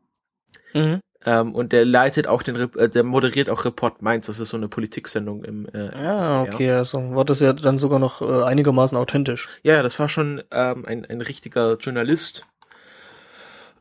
Mhm. 0.73 1.01
Ähm, 1.25 1.53
und 1.53 1.73
der 1.73 1.83
leitet 1.85 2.27
auch 2.27 2.43
den, 2.43 2.55
äh, 2.77 2.87
der 2.89 3.03
moderiert 3.03 3.49
auch 3.49 3.65
Report 3.65 4.01
Mainz. 4.01 4.27
Das 4.27 4.39
ist 4.39 4.49
so 4.49 4.57
eine 4.57 4.69
Politiksendung 4.69 5.43
im. 5.43 5.67
Äh, 5.73 5.91
ja, 6.01 6.45
SWR. 6.45 6.53
okay, 6.53 6.71
also 6.71 7.15
war 7.15 7.25
das 7.25 7.41
ja 7.41 7.51
dann 7.51 7.77
sogar 7.77 7.99
noch 7.99 8.21
äh, 8.21 8.43
einigermaßen 8.43 8.97
authentisch. 8.97 9.49
Ja, 9.63 9.83
das 9.83 9.99
war 9.99 10.07
schon 10.07 10.41
ähm, 10.51 10.85
ein, 10.85 11.05
ein 11.05 11.21
richtiger 11.21 11.75
Journalist. 11.75 12.45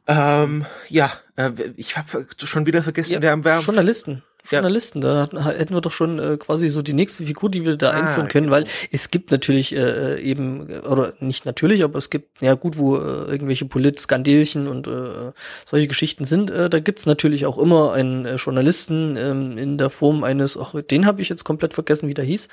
Ähm, 0.09 0.67
ja, 0.89 1.13
äh, 1.37 1.51
ich 1.77 1.97
habe 1.97 2.27
schon 2.43 2.67
wieder 2.67 2.83
vergessen, 2.83 3.13
ja, 3.13 3.23
wer, 3.23 3.45
wer 3.45 3.61
Journalisten. 3.61 4.25
Journalisten. 4.51 5.01
Da 5.01 5.29
hätten 5.33 5.75
wir 5.75 5.81
doch 5.81 5.93
schon 5.93 6.19
äh, 6.19 6.37
quasi 6.37 6.69
so 6.69 6.83
die 6.83 6.93
nächste 6.93 7.25
Figur, 7.25 7.51
die 7.51 7.65
wir 7.65 7.77
da 7.77 7.91
ah, 7.91 7.95
einführen 7.95 8.29
können, 8.29 8.47
genau. 8.47 8.57
weil 8.57 8.65
es 8.91 9.11
gibt 9.11 9.31
natürlich 9.31 9.75
äh, 9.75 10.17
äh, 10.17 10.21
eben, 10.21 10.69
oder 10.81 11.15
nicht 11.21 11.47
natürlich, 11.47 11.85
aber 11.85 11.99
es 11.99 12.11
gibt, 12.11 12.41
ja 12.41 12.55
gut, 12.55 12.79
wo 12.79 12.97
äh, 12.97 13.31
irgendwelche 13.31 13.65
Polit-Skandelchen 13.65 14.69
und 14.69 14.87
äh, 14.87 15.33
solche 15.65 15.87
Geschichten 15.87 16.25
sind, 16.25 16.51
äh, 16.51 16.71
da 16.71 16.81
gibt's 16.81 17.07
natürlich 17.07 17.47
auch 17.47 17.59
immer 17.59 17.93
einen 17.93 18.27
äh, 18.27 18.37
Journalisten 18.37 19.17
ähm, 19.17 19.59
in 19.59 19.79
der 19.79 19.91
Form 19.91 20.25
eines, 20.25 20.59
ach, 20.59 20.75
den 20.91 21.07
habe 21.07 21.23
ich 21.23 21.29
jetzt 21.29 21.45
komplett 21.45 21.75
vergessen, 21.75 22.09
wie 22.09 22.15
der 22.15 22.25
hieß. 22.25 22.49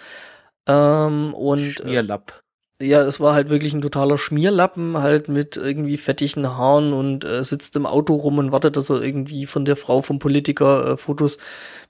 Ähm, 0.68 1.34
und 1.34 1.60
äh, 1.60 1.72
Schmierlapp 1.72 2.45
ja, 2.82 3.02
es 3.04 3.22
war 3.22 3.34
halt 3.34 3.50
wirklich 3.50 3.74
ein 3.74 3.82
totaler 3.82 4.18
Schmierlappen, 4.18 4.98
halt 4.98 5.30
mit 5.30 5.56
irgendwie 5.56 5.98
fettigen 5.98 6.46
Haaren 6.58 6.92
und 6.92 7.24
äh, 7.24 7.42
sitzt 7.44 7.76
im 7.78 7.86
Auto 7.86 8.16
rum 8.16 8.38
und 8.38 8.52
wartet, 8.52 8.76
dass 8.76 8.90
er 8.90 9.02
irgendwie 9.02 9.46
von 9.46 9.64
der 9.64 9.78
Frau 9.78 10.02
vom 10.02 10.20
Politiker 10.20 10.92
äh, 10.94 10.98
Fotos 10.98 11.38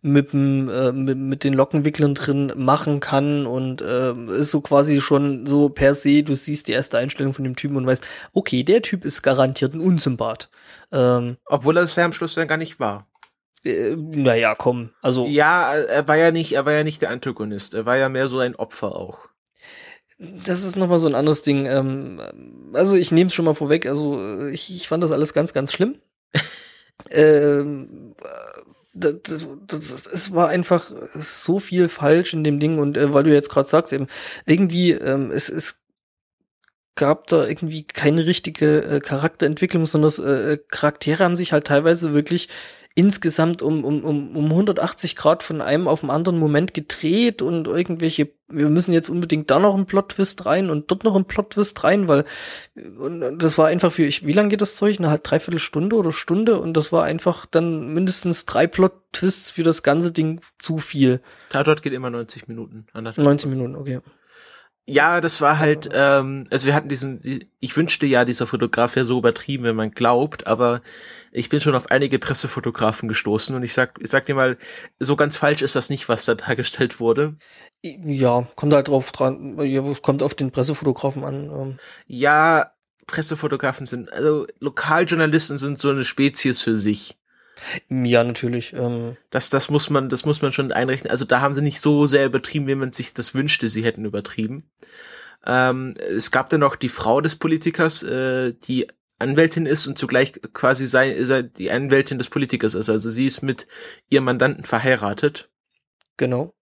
mit, 0.04 0.32
dem, 0.32 0.70
äh, 0.70 0.92
mit, 0.92 1.18
mit 1.18 1.44
den 1.44 1.56
Lockenwicklern 1.56 2.14
drin 2.14 2.54
machen 2.56 3.00
kann 3.00 3.48
und 3.48 3.82
äh, 3.82 4.14
ist 4.34 4.52
so 4.52 4.62
quasi 4.62 5.02
schon 5.02 5.48
so 5.48 5.70
per 5.70 5.96
se, 5.96 6.22
du 6.22 6.36
siehst 6.36 6.68
die 6.68 6.74
erste 6.74 7.00
Einstellung 7.00 7.34
von 7.34 7.46
dem 7.46 7.56
Typen 7.56 7.78
und 7.78 7.88
weißt, 7.88 8.06
okay, 8.34 8.64
der 8.64 8.84
Typ 8.84 9.06
ist 9.06 9.24
garantiert 9.24 9.74
ein 9.74 9.82
Unsympath. 9.82 10.50
Ähm, 10.92 11.38
Obwohl 11.48 11.78
er 11.78 11.84
es 11.84 11.96
ja 11.96 12.06
am 12.06 12.14
Schluss 12.14 12.36
dann 12.36 12.48
gar 12.48 12.58
nicht 12.58 12.80
war. 12.80 13.08
Äh, 13.64 13.96
naja, 13.96 14.54
komm, 14.54 14.92
also. 15.02 15.26
Ja, 15.26 15.74
er 15.74 16.08
war 16.08 16.18
ja 16.18 16.30
nicht, 16.30 16.54
er 16.54 16.68
war 16.68 16.74
ja 16.74 16.84
nicht 16.84 17.02
der 17.02 17.10
Antagonist, 17.10 17.74
er 17.74 17.88
war 17.88 17.98
ja 17.98 18.08
mehr 18.08 18.28
so 18.28 18.38
ein 18.38 18.56
Opfer 18.56 18.96
auch 18.96 19.30
das 20.18 20.64
ist 20.64 20.76
nochmal 20.78 21.00
so 21.00 21.08
ein 21.08 21.16
anderes 21.16 21.44
Ding. 21.44 21.66
Ähm, 21.66 22.22
also 22.74 22.96
ich 22.96 23.12
nehme 23.12 23.28
es 23.28 23.34
schon 23.34 23.46
mal 23.46 23.56
vorweg. 23.56 23.86
Also 23.86 24.48
ich, 24.48 24.74
ich 24.74 24.88
fand 24.88 25.04
das 25.04 25.12
alles 25.12 25.34
ganz, 25.34 25.54
ganz 25.54 25.74
schlimm. 25.74 26.00
ähm, 27.12 28.16
das, 28.94 29.16
das, 29.24 29.46
das, 29.68 30.06
es 30.08 30.34
war 30.34 30.50
einfach 30.50 30.90
so 31.14 31.60
viel 31.60 31.90
falsch 31.90 32.34
in 32.34 32.46
dem 32.46 32.60
Ding 32.60 32.80
und 32.80 32.96
äh, 32.96 33.14
weil 33.14 33.24
du 33.24 33.34
jetzt 33.34 33.50
gerade 33.50 33.68
sagst 33.68 33.92
eben 33.92 34.08
irgendwie 34.46 34.92
ähm, 34.92 35.32
es 35.32 35.50
ist 35.50 35.80
gab 36.96 37.28
da 37.28 37.46
irgendwie 37.46 37.84
keine 37.84 38.26
richtige 38.26 38.82
äh, 38.84 39.00
Charakterentwicklung, 39.02 39.86
sondern 39.86 40.14
äh, 40.26 40.58
Charaktere 40.70 41.26
haben 41.26 41.36
sich 41.36 41.52
halt 41.52 41.68
teilweise 41.68 42.14
wirklich 42.14 42.48
insgesamt 42.96 43.62
um, 43.62 43.84
um, 43.84 44.04
um, 44.06 44.38
um 44.38 44.46
180 44.46 45.18
Grad 45.18 45.44
von 45.44 45.62
einem 45.62 45.90
auf 45.90 46.00
den 46.00 46.10
anderen 46.10 46.40
Moment 46.40 46.74
gedreht 46.74 47.42
und 47.42 47.68
irgendwelche, 47.68 48.32
wir 48.48 48.70
müssen 48.70 48.94
jetzt 48.94 49.10
unbedingt 49.10 49.52
da 49.52 49.60
noch 49.60 49.76
einen 49.76 49.86
Plot-Twist 49.86 50.46
rein 50.46 50.70
und 50.70 50.90
dort 50.90 51.04
noch 51.04 51.14
einen 51.14 51.26
Plot-Twist 51.26 51.84
rein, 51.84 52.08
weil 52.08 52.24
und 52.98 53.38
das 53.38 53.58
war 53.58 53.68
einfach 53.68 53.92
für 53.92 54.06
ich, 54.06 54.26
wie 54.26 54.32
lange 54.32 54.48
geht 54.48 54.62
das 54.62 54.78
Zeug? 54.78 54.98
Eine 54.98 55.10
halb, 55.10 55.26
dreiviertel 55.26 55.60
Stunde 55.60 55.98
oder 55.98 56.14
Stunde 56.14 56.58
und 56.58 56.74
das 56.76 56.94
war 56.94 57.04
einfach 57.04 57.46
dann 57.46 57.94
mindestens 57.94 58.46
drei 58.46 58.66
Plot-Twists 58.66 59.52
für 59.52 59.64
das 59.64 59.84
ganze 59.84 60.14
Ding 60.14 60.40
zu 60.58 60.78
viel. 60.78 61.20
Tatort 61.50 61.82
geht 61.82 61.92
immer 61.92 62.10
90 62.10 62.48
Minuten. 62.48 62.88
90 62.94 63.50
Minuten, 63.50 63.76
okay. 63.76 64.00
Ja, 64.88 65.20
das 65.20 65.42
war 65.42 65.58
halt, 65.58 65.90
ähm, 65.94 66.46
also 66.52 66.68
wir 66.68 66.76
hatten 66.76 66.90
diesen, 66.90 67.20
ich 67.60 67.76
wünschte 67.76 68.06
ja, 68.06 68.24
dieser 68.24 68.46
Fotograf 68.46 68.96
wäre 68.96 69.06
so 69.06 69.18
übertrieben, 69.18 69.64
wenn 69.64 69.76
man 69.76 69.90
glaubt, 69.90 70.46
aber 70.46 70.82
ich 71.32 71.50
bin 71.50 71.60
schon 71.60 71.74
auf 71.74 71.90
einige 71.90 72.20
Pressefotografen 72.20 73.10
gestoßen 73.10 73.56
und 73.56 73.64
ich 73.64 73.74
sag, 73.74 73.98
ich 74.00 74.12
sag 74.12 74.28
dir 74.28 74.36
mal, 74.36 74.58
so 75.00 75.16
ganz 75.16 75.38
falsch 75.38 75.64
ist 75.64 75.76
das 75.76 75.90
nicht, 75.90 76.08
was 76.08 76.26
da 76.26 76.36
dargestellt 76.36 77.00
wurde. 77.00 77.36
Ja, 77.82 78.48
kommt 78.56 78.76
halt 78.76 78.88
drauf 78.88 79.12
dran, 79.12 79.58
kommt 80.04 80.22
auf 80.22 80.36
den 80.36 80.52
Pressefotografen 80.52 81.24
an. 81.24 81.50
Ähm. 81.50 81.78
Ja, 82.06 82.72
Pressefotografen 83.08 83.88
sind, 83.88 84.14
also 84.14 84.46
Lokaljournalisten 84.60 85.58
sind 85.58 85.80
so 85.80 85.90
eine 85.90 86.04
Spezies 86.04 86.62
für 86.62 86.78
sich. 86.78 87.18
Ja, 87.90 88.24
natürlich. 88.24 88.74
Ähm. 88.74 89.18
Das, 89.30 89.50
das 89.50 89.70
muss 89.70 89.90
man, 89.90 90.10
das 90.10 90.26
muss 90.26 90.42
man 90.42 90.52
schon 90.52 90.72
einrechnen. 90.72 91.12
Also 91.12 91.26
da 91.26 91.42
haben 91.42 91.54
sie 91.54 91.62
nicht 91.62 91.80
so 91.80 92.08
sehr 92.08 92.26
übertrieben, 92.26 92.68
wie 92.68 92.76
man 92.76 92.92
sich 92.94 93.14
das 93.14 93.34
wünschte, 93.34 93.70
sie 93.70 93.84
hätten 93.84 94.06
übertrieben. 94.06 94.70
Ähm, 95.46 95.96
es 95.98 96.32
gab 96.32 96.50
dann 96.50 96.62
noch 96.62 96.76
die 96.76 96.90
Frau 96.90 97.22
des 97.22 97.36
Politikers, 97.36 98.04
äh, 98.04 98.54
die 98.54 98.88
Anwältin 99.20 99.66
ist 99.66 99.88
und 99.88 99.98
zugleich 99.98 100.34
quasi 100.54 100.88
sei, 100.88 101.24
sei 101.24 101.44
die 101.44 101.72
Anwältin 101.72 102.18
des 102.18 102.30
Politikers 102.30 102.74
ist. 102.74 102.90
Also 102.90 103.10
sie 103.10 103.28
ist 103.28 103.42
mit 103.42 103.68
ihrem 104.10 104.26
Mandanten 104.26 104.64
verheiratet. 104.64 105.50
Genau. 106.18 106.54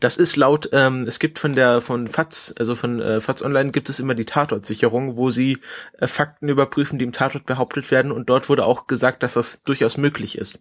Das 0.00 0.16
ist 0.16 0.36
laut, 0.36 0.68
ähm, 0.72 1.04
es 1.06 1.18
gibt 1.18 1.38
von 1.38 1.54
der 1.54 1.80
von 1.80 2.08
FATS, 2.08 2.54
also 2.58 2.74
von 2.74 3.00
äh, 3.00 3.20
FATS 3.20 3.42
Online 3.42 3.70
gibt 3.70 3.88
es 3.88 4.00
immer 4.00 4.14
die 4.14 4.24
Tatortsicherung, 4.24 5.16
wo 5.16 5.30
sie 5.30 5.58
äh, 5.98 6.06
Fakten 6.06 6.48
überprüfen, 6.48 6.98
die 6.98 7.04
im 7.04 7.12
Tatort 7.12 7.46
behauptet 7.46 7.90
werden. 7.90 8.12
Und 8.12 8.28
dort 8.28 8.48
wurde 8.48 8.64
auch 8.64 8.86
gesagt, 8.86 9.22
dass 9.22 9.34
das 9.34 9.60
durchaus 9.64 9.96
möglich 9.96 10.38
ist 10.38 10.60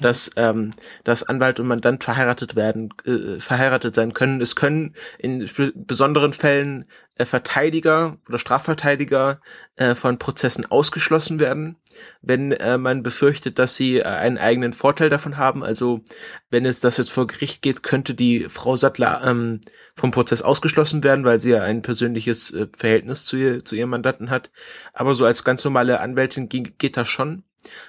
dass, 0.00 0.30
ähm, 0.36 0.70
dass 1.04 1.24
Anwalt 1.24 1.58
und 1.60 1.66
Mandant 1.66 2.04
verheiratet 2.04 2.56
werden, 2.56 2.90
äh, 3.04 3.40
verheiratet 3.40 3.94
sein 3.94 4.14
können. 4.14 4.40
Es 4.40 4.54
können 4.54 4.94
in 5.18 5.48
besonderen 5.74 6.32
Fällen 6.32 6.86
äh, 7.16 7.24
Verteidiger 7.24 8.16
oder 8.28 8.38
Strafverteidiger 8.38 9.40
äh, 9.76 9.94
von 9.94 10.18
Prozessen 10.18 10.70
ausgeschlossen 10.70 11.40
werden, 11.40 11.76
wenn 12.22 12.52
äh, 12.52 12.78
man 12.78 13.02
befürchtet, 13.02 13.58
dass 13.58 13.74
sie 13.74 13.98
äh, 13.98 14.04
einen 14.04 14.38
eigenen 14.38 14.72
Vorteil 14.72 15.10
davon 15.10 15.36
haben. 15.36 15.64
Also 15.64 16.02
wenn 16.50 16.64
es 16.64 16.78
das 16.78 16.96
jetzt 16.96 17.10
vor 17.10 17.26
Gericht 17.26 17.60
geht, 17.62 17.82
könnte 17.82 18.14
die 18.14 18.48
Frau 18.48 18.76
Sattler 18.76 19.22
ähm, 19.24 19.60
vom 19.96 20.12
Prozess 20.12 20.42
ausgeschlossen 20.42 21.02
werden, 21.02 21.24
weil 21.24 21.40
sie 21.40 21.50
ja 21.50 21.62
ein 21.62 21.82
persönliches 21.82 22.52
äh, 22.54 22.68
Verhältnis 22.76 23.24
zu, 23.24 23.36
ihr, 23.36 23.64
zu 23.64 23.74
ihrem 23.74 23.90
Mandanten 23.90 24.30
hat. 24.30 24.50
Aber 24.92 25.14
so 25.16 25.24
als 25.24 25.42
ganz 25.42 25.64
normale 25.64 26.00
Anwältin 26.00 26.48
geht, 26.48 26.78
geht 26.78 26.96
das 26.96 27.08
schon. 27.08 27.42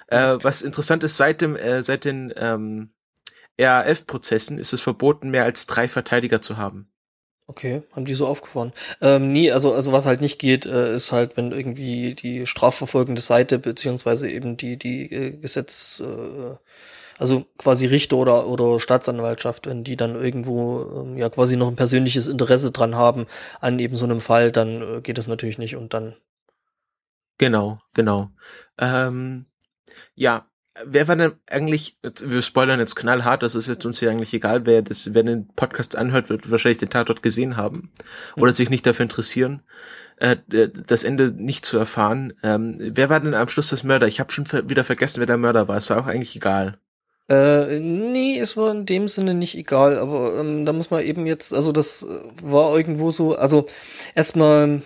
Äh, 0.08 0.38
was 0.40 0.62
interessant 0.62 1.02
ist, 1.04 1.16
seit 1.16 1.40
dem, 1.40 1.56
äh, 1.56 1.82
seit 1.82 2.04
den 2.04 2.32
ähm, 2.36 2.90
RAF-Prozessen 3.58 4.58
ist 4.58 4.72
es 4.72 4.80
verboten, 4.80 5.30
mehr 5.30 5.44
als 5.44 5.66
drei 5.66 5.88
Verteidiger 5.88 6.40
zu 6.40 6.56
haben. 6.56 6.90
Okay, 7.50 7.82
haben 7.96 8.04
die 8.04 8.14
so 8.14 8.28
aufgefahren. 8.28 8.72
Ähm, 9.00 9.32
nee, 9.32 9.50
also, 9.50 9.74
also 9.74 9.90
was 9.90 10.06
halt 10.06 10.20
nicht 10.20 10.38
geht, 10.38 10.66
äh, 10.66 10.94
ist 10.94 11.10
halt, 11.10 11.36
wenn 11.36 11.50
irgendwie 11.50 12.14
die 12.14 12.46
strafverfolgende 12.46 13.20
Seite 13.20 13.58
beziehungsweise 13.58 14.30
eben 14.30 14.56
die, 14.56 14.76
die 14.76 15.10
äh, 15.10 15.36
Gesetz, 15.36 16.00
äh, 16.00 16.54
also 17.18 17.46
quasi 17.58 17.86
Richter 17.86 18.18
oder, 18.18 18.46
oder 18.46 18.78
Staatsanwaltschaft, 18.78 19.66
wenn 19.66 19.82
die 19.82 19.96
dann 19.96 20.14
irgendwo 20.14 21.02
ähm, 21.02 21.18
ja 21.18 21.28
quasi 21.28 21.56
noch 21.56 21.66
ein 21.66 21.74
persönliches 21.74 22.28
Interesse 22.28 22.70
dran 22.70 22.94
haben 22.94 23.26
an 23.60 23.80
eben 23.80 23.96
so 23.96 24.04
einem 24.04 24.20
Fall, 24.20 24.52
dann 24.52 24.98
äh, 24.98 25.00
geht 25.00 25.18
das 25.18 25.26
natürlich 25.26 25.58
nicht 25.58 25.74
und 25.74 25.92
dann. 25.92 26.14
Genau, 27.38 27.80
genau. 27.94 28.30
Ähm, 28.78 29.46
ja, 30.20 30.46
wer 30.84 31.08
war 31.08 31.16
denn 31.16 31.32
eigentlich, 31.48 31.96
wir 32.02 32.42
spoilern 32.42 32.78
jetzt 32.78 32.94
knallhart, 32.94 33.42
das 33.42 33.54
ist 33.54 33.68
jetzt 33.68 33.86
uns 33.86 34.00
hier 34.00 34.10
eigentlich 34.10 34.34
egal, 34.34 34.66
wer 34.66 34.82
das, 34.82 35.14
wer 35.14 35.22
den 35.22 35.48
Podcast 35.48 35.96
anhört, 35.96 36.28
wird 36.28 36.50
wahrscheinlich 36.50 36.78
den 36.78 36.90
Tatort 36.90 37.22
gesehen 37.22 37.56
haben 37.56 37.90
oder 38.36 38.50
mhm. 38.50 38.54
sich 38.54 38.68
nicht 38.68 38.84
dafür 38.84 39.04
interessieren, 39.04 39.62
äh, 40.18 40.36
das 40.46 41.04
Ende 41.04 41.32
nicht 41.32 41.64
zu 41.64 41.78
erfahren. 41.78 42.34
Ähm, 42.42 42.76
wer 42.78 43.08
war 43.08 43.20
denn 43.20 43.32
am 43.32 43.48
Schluss 43.48 43.70
das 43.70 43.82
Mörder? 43.82 44.08
Ich 44.08 44.20
habe 44.20 44.30
schon 44.30 44.46
wieder 44.68 44.84
vergessen, 44.84 45.20
wer 45.20 45.26
der 45.26 45.38
Mörder 45.38 45.68
war. 45.68 45.78
Es 45.78 45.88
war 45.88 45.98
auch 45.98 46.06
eigentlich 46.06 46.36
egal. 46.36 46.76
Äh, 47.30 47.80
nee, 47.80 48.38
es 48.38 48.58
war 48.58 48.72
in 48.72 48.84
dem 48.84 49.08
Sinne 49.08 49.32
nicht 49.32 49.56
egal, 49.56 49.98
aber 49.98 50.38
ähm, 50.38 50.66
da 50.66 50.74
muss 50.74 50.90
man 50.90 51.02
eben 51.02 51.24
jetzt, 51.24 51.54
also 51.54 51.72
das 51.72 52.06
war 52.42 52.76
irgendwo 52.76 53.10
so, 53.10 53.36
also 53.36 53.66
erstmal 54.14 54.82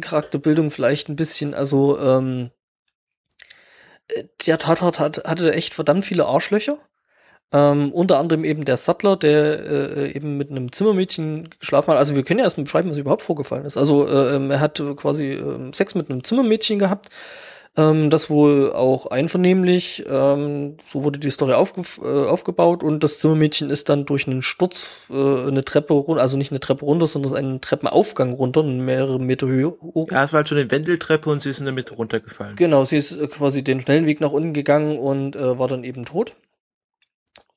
Charakterbildung 0.00 0.70
vielleicht 0.70 1.08
ein 1.08 1.16
bisschen, 1.16 1.52
also 1.52 1.98
ähm, 1.98 2.50
der 4.46 4.58
Tatort 4.58 4.98
hat, 4.98 5.24
hatte 5.24 5.52
echt 5.52 5.74
verdammt 5.74 6.04
viele 6.04 6.26
Arschlöcher. 6.26 6.78
Ähm, 7.52 7.92
unter 7.92 8.18
anderem 8.18 8.44
eben 8.44 8.64
der 8.64 8.76
Sattler, 8.76 9.16
der 9.16 9.64
äh, 9.64 10.12
eben 10.12 10.36
mit 10.36 10.50
einem 10.50 10.72
Zimmermädchen 10.72 11.50
geschlafen 11.60 11.92
hat. 11.92 11.98
Also 11.98 12.16
wir 12.16 12.24
können 12.24 12.40
ja 12.40 12.44
erstmal 12.44 12.64
beschreiben, 12.64 12.90
was 12.90 12.98
überhaupt 12.98 13.22
vorgefallen 13.22 13.64
ist. 13.64 13.76
Also 13.76 14.08
äh, 14.08 14.34
ähm, 14.34 14.50
er 14.50 14.60
hat 14.60 14.82
quasi 14.96 15.32
äh, 15.32 15.72
Sex 15.72 15.94
mit 15.94 16.10
einem 16.10 16.24
Zimmermädchen 16.24 16.80
gehabt 16.80 17.10
ähm, 17.76 18.10
das 18.10 18.30
wohl 18.30 18.72
auch 18.72 19.06
einvernehmlich, 19.06 20.04
ähm, 20.08 20.76
so 20.90 21.04
wurde 21.04 21.18
die 21.18 21.30
Story 21.30 21.52
aufge 21.52 21.82
äh, 22.02 22.26
aufgebaut 22.26 22.82
und 22.82 23.04
das 23.04 23.20
Zimmermädchen 23.20 23.70
ist 23.70 23.88
dann 23.88 24.06
durch 24.06 24.26
einen 24.26 24.42
Sturz 24.42 25.06
äh, 25.10 25.14
eine 25.14 25.64
Treppe 25.64 25.92
runter, 25.94 26.22
also 26.22 26.36
nicht 26.36 26.52
eine 26.52 26.60
Treppe 26.60 26.84
runter, 26.84 27.06
sondern 27.06 27.34
einen 27.34 27.60
Treppenaufgang 27.60 28.32
runter, 28.32 28.62
mehrere 28.62 29.18
Meter 29.18 29.46
Höhe 29.46 29.76
hoch. 29.80 30.10
Ja, 30.10 30.24
es 30.24 30.32
war 30.32 30.38
halt 30.38 30.48
so 30.48 30.54
eine 30.54 30.70
Wendeltreppe 30.70 31.28
und 31.28 31.42
sie 31.42 31.50
ist 31.50 31.58
in 31.58 31.66
der 31.66 31.74
Mitte 31.74 31.94
runtergefallen. 31.94 32.56
Genau, 32.56 32.84
sie 32.84 32.96
ist 32.96 33.12
äh, 33.12 33.26
quasi 33.26 33.62
den 33.62 33.80
schnellen 33.80 34.06
Weg 34.06 34.20
nach 34.20 34.32
unten 34.32 34.54
gegangen 34.54 34.98
und 34.98 35.36
äh, 35.36 35.58
war 35.58 35.68
dann 35.68 35.84
eben 35.84 36.04
tot. 36.04 36.34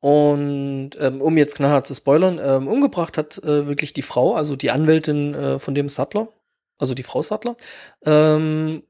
Und 0.02 0.92
ähm, 1.00 1.22
um 1.22 1.38
jetzt 1.38 1.56
knallhart 1.56 1.86
zu 1.88 1.94
spoilern, 1.94 2.40
ähm, 2.42 2.68
umgebracht 2.68 3.18
hat 3.18 3.38
äh, 3.44 3.68
wirklich 3.68 3.94
die 3.94 4.02
Frau, 4.02 4.34
also 4.34 4.56
die 4.56 4.72
Anwältin 4.72 5.34
äh, 5.34 5.60
von 5.60 5.76
dem 5.76 5.90
Sattler, 5.90 6.30
also 6.78 6.94
die 6.94 7.04
Frau 7.04 7.22
Sattler. 7.22 7.58
Ähm, 8.06 8.84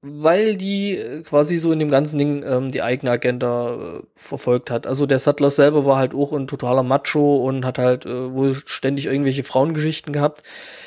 weil 0.00 0.56
die 0.56 0.96
äh, 0.96 1.22
quasi 1.22 1.56
so 1.56 1.72
in 1.72 1.80
dem 1.80 1.90
ganzen 1.90 2.18
Ding 2.18 2.44
ähm, 2.44 2.70
die 2.70 2.82
eigene 2.82 3.10
Agenda 3.10 3.74
äh, 3.74 4.02
verfolgt 4.14 4.70
hat. 4.70 4.86
Also 4.86 5.06
der 5.06 5.18
Sattler 5.18 5.50
selber 5.50 5.84
war 5.84 5.98
halt 5.98 6.14
auch 6.14 6.32
ein 6.32 6.46
totaler 6.46 6.84
Macho 6.84 7.44
und 7.44 7.64
hat 7.64 7.78
halt 7.78 8.06
äh, 8.06 8.32
wohl 8.32 8.54
ständig 8.54 9.06
irgendwelche 9.06 9.42
Frauengeschichten 9.42 10.12
gehabt. 10.12 10.44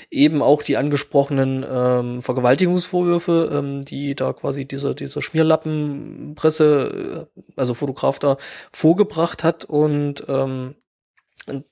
Eben 0.10 0.42
auch 0.42 0.64
die 0.64 0.78
angesprochenen 0.78 1.66
ähm, 1.70 2.22
Vergewaltigungsvorwürfe, 2.22 3.50
ähm, 3.54 3.84
die 3.84 4.16
da 4.16 4.32
quasi 4.32 4.66
dieser, 4.66 4.94
dieser 4.94 5.22
Schmierlappenpresse, 5.22 7.28
äh, 7.36 7.42
also 7.58 7.74
Fotograf 7.74 8.18
da 8.20 8.38
vorgebracht 8.72 9.44
hat 9.44 9.66
und 9.66 10.24
ähm, 10.30 10.76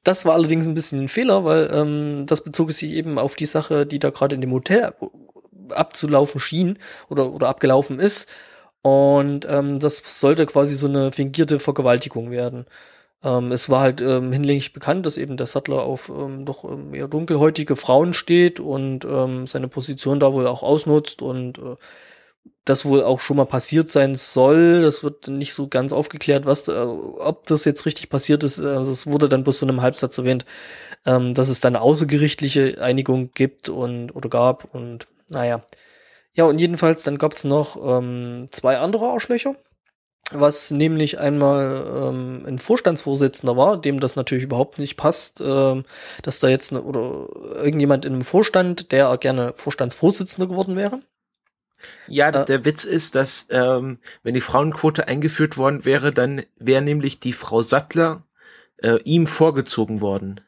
das 0.03 0.25
war 0.25 0.33
allerdings 0.33 0.67
ein 0.67 0.73
bisschen 0.73 1.03
ein 1.03 1.07
Fehler, 1.07 1.45
weil 1.45 1.69
ähm, 1.71 2.25
das 2.25 2.43
bezog 2.43 2.71
sich 2.71 2.91
eben 2.91 3.19
auf 3.19 3.35
die 3.35 3.45
Sache, 3.45 3.85
die 3.85 3.99
da 3.99 4.09
gerade 4.09 4.35
in 4.35 4.41
dem 4.41 4.51
Hotel 4.51 4.93
abzulaufen 5.71 6.39
schien 6.39 6.79
oder, 7.09 7.31
oder 7.31 7.49
abgelaufen 7.49 7.99
ist. 7.99 8.27
Und 8.81 9.45
ähm, 9.49 9.79
das 9.79 10.01
sollte 10.05 10.45
quasi 10.45 10.75
so 10.75 10.87
eine 10.87 11.11
fingierte 11.11 11.59
Vergewaltigung 11.59 12.31
werden. 12.31 12.65
Ähm, 13.23 13.51
es 13.51 13.69
war 13.69 13.81
halt 13.81 14.01
ähm, 14.01 14.31
hinlänglich 14.31 14.71
bekannt, 14.73 15.05
dass 15.05 15.17
eben 15.17 15.35
der 15.35 15.47
Sattler 15.47 15.83
auf 15.83 16.09
ähm, 16.09 16.45
doch 16.45 16.63
ähm, 16.63 16.93
eher 16.93 17.07
dunkelhäutige 17.09 17.75
Frauen 17.75 18.13
steht 18.13 18.59
und 18.61 19.03
ähm, 19.05 19.45
seine 19.47 19.67
Position 19.67 20.19
da 20.21 20.31
wohl 20.33 20.47
auch 20.47 20.63
ausnutzt 20.63 21.21
und 21.21 21.57
äh, 21.57 21.75
das 22.65 22.85
wohl 22.85 23.03
auch 23.03 23.19
schon 23.19 23.37
mal 23.37 23.45
passiert 23.45 23.89
sein 23.89 24.15
soll. 24.15 24.81
Das 24.83 25.03
wird 25.03 25.27
nicht 25.27 25.53
so 25.53 25.67
ganz 25.67 25.91
aufgeklärt, 25.91 26.45
was, 26.45 26.67
äh, 26.67 26.71
ob 26.73 27.45
das 27.47 27.65
jetzt 27.65 27.85
richtig 27.85 28.09
passiert 28.09 28.43
ist. 28.43 28.59
Also 28.61 28.91
es 28.91 29.07
wurde 29.07 29.27
dann 29.27 29.43
bloß 29.43 29.59
so 29.59 29.65
in 29.65 29.71
einem 29.71 29.81
Halbsatz 29.81 30.17
erwähnt, 30.17 30.45
ähm, 31.05 31.33
dass 31.33 31.49
es 31.49 31.59
dann 31.59 31.75
eine 31.75 31.83
außergerichtliche 31.83 32.81
Einigung 32.81 33.31
gibt 33.33 33.69
und 33.69 34.15
oder 34.15 34.29
gab 34.29 34.73
und 34.73 35.07
naja. 35.29 35.63
Ja, 36.33 36.45
und 36.45 36.59
jedenfalls, 36.59 37.03
dann 37.03 37.17
gab's 37.17 37.43
noch 37.43 37.77
ähm, 37.81 38.47
zwei 38.51 38.77
andere 38.77 39.07
Arschlöcher, 39.07 39.55
was 40.31 40.71
nämlich 40.71 41.19
einmal 41.19 41.83
ähm, 41.85 42.45
ein 42.45 42.59
Vorstandsvorsitzender 42.59 43.57
war, 43.57 43.81
dem 43.81 43.99
das 43.99 44.15
natürlich 44.15 44.43
überhaupt 44.43 44.79
nicht 44.79 44.95
passt, 44.95 45.41
ähm, 45.41 45.85
dass 46.21 46.39
da 46.39 46.47
jetzt 46.47 46.71
ne, 46.71 46.81
oder 46.81 47.27
irgendjemand 47.55 48.05
in 48.05 48.13
einem 48.13 48.25
Vorstand, 48.25 48.91
der 48.91 49.17
gerne 49.17 49.53
Vorstandsvorsitzender 49.55 50.47
geworden 50.47 50.75
wäre. 50.75 51.01
Ja, 52.07 52.29
äh, 52.29 52.45
der 52.45 52.65
Witz 52.65 52.83
ist, 52.83 53.15
dass 53.15 53.47
ähm, 53.49 53.99
wenn 54.23 54.33
die 54.33 54.41
Frauenquote 54.41 55.07
eingeführt 55.07 55.57
worden 55.57 55.85
wäre, 55.85 56.11
dann 56.13 56.43
wäre 56.57 56.81
nämlich 56.81 57.19
die 57.19 57.33
Frau 57.33 57.61
Sattler 57.61 58.23
äh, 58.77 58.97
ihm 59.03 59.27
vorgezogen 59.27 60.01
worden. 60.01 60.41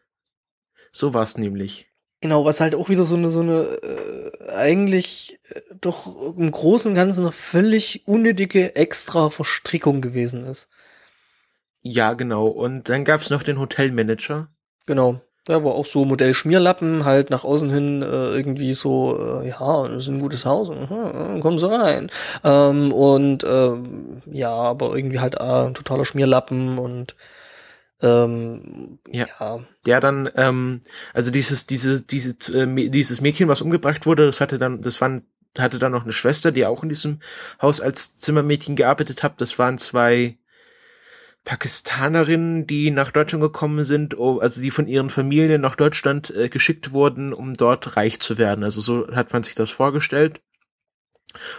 So 0.92 1.14
war's 1.14 1.38
nämlich. 1.38 1.91
Genau, 2.22 2.46
was 2.46 2.60
halt 2.60 2.76
auch 2.76 2.90
wieder 2.90 3.04
so 3.04 3.16
eine, 3.16 3.32
so 3.32 3.40
eine 3.40 3.62
äh, 3.62 4.52
eigentlich 4.52 5.40
äh, 5.50 5.62
doch 5.82 6.36
im 6.38 6.52
Großen 6.52 6.90
und 6.90 6.96
Ganzen 6.96 7.24
eine 7.24 7.32
völlig 7.32 8.08
unnötige 8.08 8.76
extra 8.76 9.32
Verstrickung 9.32 10.02
gewesen 10.02 10.46
ist. 10.46 10.70
Ja, 11.82 12.14
genau. 12.14 12.46
Und 12.48 12.90
dann 12.90 13.06
gab's 13.06 13.32
noch 13.32 13.42
den 13.42 13.60
Hotelmanager. 13.60 14.50
Genau. 14.86 15.22
Da 15.46 15.64
war 15.64 15.74
auch 15.74 15.88
so 15.88 16.06
Modell 16.06 16.36
Schmierlappen, 16.36 17.04
halt 17.06 17.32
nach 17.32 17.44
außen 17.44 17.72
hin 17.72 18.04
äh, 18.04 18.06
irgendwie 18.06 18.74
so, 18.74 19.42
äh, 19.42 19.50
ja, 19.50 19.88
das 19.88 20.04
ist 20.04 20.10
ein 20.10 20.20
gutes 20.20 20.46
Haus, 20.46 20.70
mhm, 20.70 21.42
kommen 21.42 21.58
Sie 21.58 21.68
rein. 21.68 22.12
Ähm, 22.44 22.94
und 22.94 23.44
ähm, 23.44 24.22
ja, 24.28 24.52
aber 24.52 24.96
irgendwie 24.96 25.20
halt 25.20 25.34
äh, 25.36 25.40
ein 25.40 25.74
totaler 25.74 26.06
Schmierlappen 26.06 26.78
und 26.78 27.16
ähm, 28.02 29.00
ja. 29.12 29.26
ja. 29.40 29.60
Der 29.86 30.00
dann, 30.00 30.30
ähm, 30.36 30.82
also 31.14 31.32
dieses, 31.32 31.68
diese, 31.68 32.02
diese, 32.02 32.32
äh, 32.54 32.90
dieses 32.90 33.22
Mädchen, 33.22 33.48
was 33.48 33.62
umgebracht 33.62 34.06
wurde, 34.06 34.26
das 34.26 34.42
hatte 34.42 34.58
dann, 34.58 34.82
das 34.82 35.02
waren, 35.02 35.26
hatte 35.58 35.80
dann 35.80 35.92
noch 35.92 36.04
eine 36.04 36.14
Schwester, 36.14 36.52
die 36.52 36.66
auch 36.66 36.84
in 36.84 36.90
diesem 36.90 37.20
Haus 37.62 37.80
als 37.80 38.16
Zimmermädchen 38.18 38.76
gearbeitet 38.76 39.24
hat. 39.24 39.42
Das 39.42 39.60
waren 39.60 39.78
zwei 39.78 40.38
Pakistanerinnen, 41.44 42.68
die 42.68 42.92
nach 42.92 43.12
Deutschland 43.12 43.42
gekommen 43.42 43.84
sind, 43.84 44.20
also 44.20 44.62
die 44.62 44.72
von 44.72 44.88
ihren 44.88 45.10
Familien 45.10 45.62
nach 45.62 45.76
Deutschland 45.76 46.30
äh, 46.36 46.50
geschickt 46.50 46.92
wurden, 46.92 47.34
um 47.34 47.56
dort 47.56 47.98
reich 47.98 48.20
zu 48.20 48.38
werden. 48.38 48.64
Also 48.64 48.80
so 48.80 49.08
hat 49.16 49.34
man 49.34 49.44
sich 49.44 49.56
das 49.56 49.72
vorgestellt. 49.72 50.42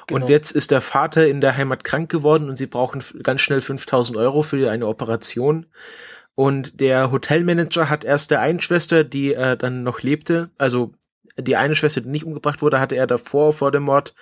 Genau. 0.07 0.21
Und 0.21 0.31
jetzt 0.31 0.53
ist 0.53 0.71
der 0.71 0.81
Vater 0.81 1.27
in 1.27 1.41
der 1.41 1.57
Heimat 1.57 1.83
krank 1.83 2.11
geworden 2.11 2.49
und 2.49 2.57
sie 2.57 2.67
brauchen 2.67 3.03
ganz 3.23 3.41
schnell 3.41 3.61
5000 3.61 4.17
Euro 4.19 4.43
für 4.43 4.71
eine 4.71 4.87
Operation. 4.87 5.67
Und 6.35 6.81
der 6.81 7.11
Hotelmanager 7.11 7.91
hat 7.91 8.05
erst 8.05 8.31
der 8.31 8.41
einen 8.41 8.61
Schwester, 8.61 9.05
die 9.05 9.35
äh, 9.35 9.57
dann 9.57 9.83
noch 9.83 10.01
lebte, 10.03 10.51
also 10.59 10.95
die 11.39 11.57
eine 11.57 11.75
Schwester, 11.75 12.01
die 12.01 12.09
nicht 12.09 12.25
umgebracht 12.25 12.63
wurde, 12.63 12.81
hatte 12.81 12.95
er 12.95 13.07
davor, 13.07 13.53
vor 13.53 13.71
dem 13.71 13.85
Mord, 13.85 14.15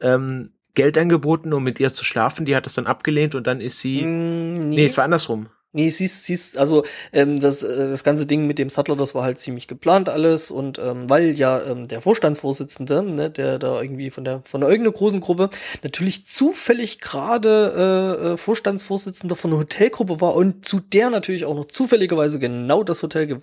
ähm, 0.00 0.52
Geld 0.74 0.98
angeboten, 0.98 1.52
um 1.52 1.62
mit 1.62 1.78
ihr 1.78 1.92
zu 1.92 2.04
schlafen. 2.04 2.46
Die 2.46 2.56
hat 2.56 2.66
das 2.66 2.74
dann 2.74 2.86
abgelehnt 2.86 3.34
und 3.34 3.46
dann 3.46 3.60
ist 3.60 3.78
sie. 3.78 4.04
Mm, 4.04 4.54
nee. 4.54 4.76
nee, 4.76 4.86
es 4.86 4.96
war 4.96 5.04
andersrum. 5.04 5.46
Nee, 5.76 5.90
siehst, 5.90 6.22
siehst, 6.22 6.56
also 6.56 6.84
ähm, 7.12 7.40
das, 7.40 7.64
äh, 7.64 7.90
das 7.90 8.04
ganze 8.04 8.26
Ding 8.26 8.46
mit 8.46 8.60
dem 8.60 8.70
Sattler, 8.70 8.94
das 8.94 9.12
war 9.16 9.24
halt 9.24 9.40
ziemlich 9.40 9.66
geplant 9.66 10.08
alles 10.08 10.52
und 10.52 10.78
ähm, 10.78 11.10
weil 11.10 11.32
ja 11.32 11.60
ähm, 11.64 11.88
der 11.88 12.00
Vorstandsvorsitzende, 12.00 13.02
ne, 13.02 13.28
der 13.28 13.58
da 13.58 13.82
irgendwie 13.82 14.10
von 14.10 14.22
der 14.22 14.40
von 14.44 14.60
der 14.60 14.70
irgendeiner 14.70 14.96
großen 14.96 15.20
Gruppe 15.20 15.50
natürlich 15.82 16.26
zufällig 16.26 17.00
gerade 17.00 18.20
äh, 18.22 18.34
äh, 18.34 18.36
Vorstandsvorsitzender 18.36 19.34
von 19.34 19.50
einer 19.50 19.58
Hotelgruppe 19.58 20.20
war 20.20 20.36
und 20.36 20.64
zu 20.64 20.78
der 20.78 21.10
natürlich 21.10 21.44
auch 21.44 21.56
noch 21.56 21.64
zufälligerweise 21.64 22.38
genau 22.38 22.84
das 22.84 23.02
Hotel 23.02 23.26
ge 23.26 23.36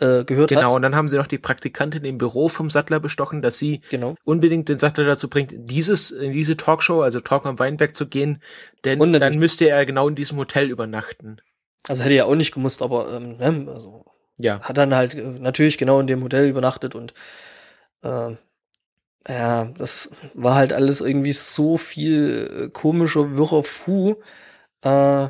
äh, 0.00 0.24
gehört 0.24 0.48
genau, 0.48 0.60
hat. 0.62 0.66
Genau, 0.68 0.76
und 0.76 0.80
dann 0.80 0.96
haben 0.96 1.10
sie 1.10 1.18
noch 1.18 1.26
die 1.26 1.36
Praktikantin 1.36 2.02
im 2.06 2.16
Büro 2.16 2.48
vom 2.48 2.70
Sattler 2.70 2.98
bestochen, 2.98 3.42
dass 3.42 3.58
sie 3.58 3.82
genau. 3.90 4.14
unbedingt 4.24 4.70
den 4.70 4.78
Sattler 4.78 5.04
dazu 5.04 5.28
bringt, 5.28 5.52
dieses 5.54 6.12
in 6.12 6.32
diese 6.32 6.56
Talkshow, 6.56 7.02
also 7.02 7.20
Talk 7.20 7.44
am 7.44 7.58
Weinberg 7.58 7.94
zu 7.94 8.06
gehen, 8.06 8.40
denn 8.86 9.12
dann 9.12 9.38
müsste 9.38 9.68
er 9.68 9.84
genau 9.84 10.08
in 10.08 10.14
diesem 10.14 10.38
Hotel 10.38 10.70
übernachten. 10.70 11.42
Also 11.88 12.02
hätte 12.02 12.14
ja 12.14 12.24
auch 12.24 12.34
nicht 12.34 12.52
gemusst, 12.52 12.82
aber 12.82 13.12
ähm, 13.12 13.36
ne, 13.36 13.72
also 13.72 14.04
ja. 14.38 14.60
hat 14.60 14.78
dann 14.78 14.94
halt 14.94 15.14
äh, 15.14 15.22
natürlich 15.22 15.78
genau 15.78 16.00
in 16.00 16.06
dem 16.06 16.22
Hotel 16.22 16.48
übernachtet 16.48 16.94
und 16.94 17.14
äh, 18.02 18.36
ja, 19.26 19.64
das 19.76 20.10
war 20.34 20.54
halt 20.54 20.72
alles 20.72 21.00
irgendwie 21.00 21.32
so 21.32 21.78
viel 21.78 22.66
äh, 22.66 22.68
komischer, 22.70 23.36
wirrer 23.36 23.62
Fu. 23.62 24.16
Äh, 24.82 25.28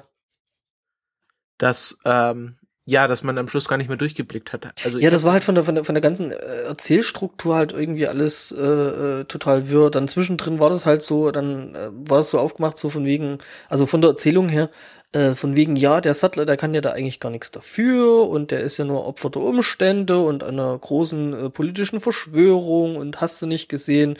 dass 1.58 1.98
ähm, 2.04 2.56
ja, 2.86 3.08
dass 3.08 3.22
man 3.22 3.38
am 3.38 3.48
Schluss 3.48 3.68
gar 3.68 3.78
nicht 3.78 3.88
mehr 3.88 3.96
durchgeblickt 3.96 4.52
hat. 4.52 4.72
Also 4.84 4.98
ja, 4.98 5.08
das 5.08 5.24
war 5.24 5.32
halt 5.32 5.44
von 5.44 5.54
der 5.54 5.64
von 5.64 5.74
der 5.74 5.84
von 5.84 5.94
der 5.94 6.02
ganzen 6.02 6.30
äh, 6.30 6.64
Erzählstruktur 6.66 7.54
halt 7.54 7.72
irgendwie 7.72 8.06
alles 8.06 8.52
äh, 8.52 8.60
äh, 8.62 9.24
total 9.24 9.70
wirr. 9.70 9.90
Dann 9.90 10.06
zwischendrin 10.06 10.60
war 10.60 10.68
das 10.68 10.84
halt 10.84 11.02
so, 11.02 11.30
dann 11.30 11.74
äh, 11.74 11.88
war 11.92 12.18
es 12.18 12.30
so 12.30 12.38
aufgemacht 12.38 12.76
so 12.76 12.90
von 12.90 13.06
wegen, 13.06 13.38
also 13.70 13.86
von 13.86 14.02
der 14.02 14.10
Erzählung 14.10 14.50
her, 14.50 14.70
äh, 15.14 15.36
von 15.36 15.54
wegen, 15.54 15.76
ja, 15.76 16.00
der 16.00 16.12
Sattler, 16.12 16.44
der 16.44 16.56
kann 16.56 16.74
ja 16.74 16.80
da 16.80 16.90
eigentlich 16.90 17.20
gar 17.20 17.30
nichts 17.30 17.52
dafür 17.52 18.28
und 18.28 18.50
der 18.50 18.60
ist 18.60 18.78
ja 18.78 18.84
nur 18.84 19.06
Opfer 19.06 19.30
der 19.30 19.42
Umstände 19.42 20.18
und 20.18 20.42
einer 20.42 20.76
großen 20.76 21.32
äh, 21.34 21.50
politischen 21.50 22.00
Verschwörung 22.00 22.96
und 22.96 23.20
hast 23.20 23.40
du 23.40 23.46
nicht 23.46 23.68
gesehen. 23.68 24.18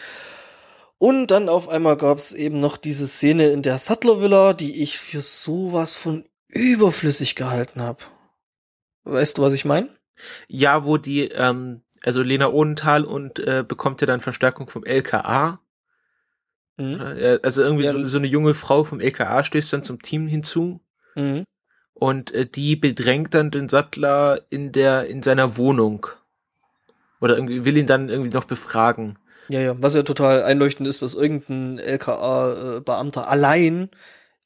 Und 0.98 1.26
dann 1.32 1.48
auf 1.48 1.68
einmal 1.68 1.96
gab 1.96 2.18
es 2.18 2.30
eben 2.30 2.60
noch 2.60 2.76
diese 2.76 3.08
Szene 3.08 3.48
in 3.48 3.62
der 3.62 3.78
Sattler 3.78 4.20
Villa, 4.20 4.52
die 4.52 4.82
ich 4.82 5.00
für 5.00 5.20
sowas 5.20 5.94
von 5.94 6.26
überflüssig 6.46 7.34
gehalten 7.34 7.82
habe. 7.82 8.04
Weißt 9.02 9.36
du, 9.36 9.42
was 9.42 9.52
ich 9.52 9.64
meine? 9.64 9.88
Ja, 10.46 10.84
wo 10.84 10.96
die, 10.96 11.24
ähm, 11.24 11.82
also 12.04 12.22
Lena 12.22 12.52
Odenthal 12.52 13.02
und 13.04 13.40
äh, 13.40 13.64
bekommt 13.66 14.00
ja 14.00 14.06
dann 14.06 14.20
Verstärkung 14.20 14.70
vom 14.70 14.84
LKA 14.84 15.58
Mhm. 16.76 17.38
Also 17.42 17.62
irgendwie 17.62 17.84
ja. 17.84 17.92
so, 17.92 18.04
so, 18.04 18.18
eine 18.18 18.26
junge 18.26 18.54
Frau 18.54 18.84
vom 18.84 19.00
LKA 19.00 19.44
stößt 19.44 19.72
dann 19.72 19.82
zum 19.82 20.02
Team 20.02 20.26
hinzu. 20.26 20.80
Mhm. 21.14 21.44
Und 21.94 22.32
äh, 22.32 22.46
die 22.46 22.76
bedrängt 22.76 23.34
dann 23.34 23.50
den 23.50 23.68
Sattler 23.68 24.40
in 24.50 24.72
der, 24.72 25.06
in 25.06 25.22
seiner 25.22 25.56
Wohnung. 25.56 26.06
Oder 27.20 27.36
irgendwie 27.36 27.64
will 27.64 27.76
ihn 27.76 27.86
dann 27.86 28.08
irgendwie 28.08 28.32
noch 28.32 28.44
befragen. 28.44 29.18
Ja, 29.48 29.60
ja, 29.60 29.76
was 29.80 29.94
ja 29.94 30.02
total 30.02 30.42
einleuchtend 30.42 30.88
ist, 30.88 31.02
dass 31.02 31.14
irgendein 31.14 31.78
LKA-Beamter 31.78 33.22
äh, 33.22 33.24
allein 33.24 33.90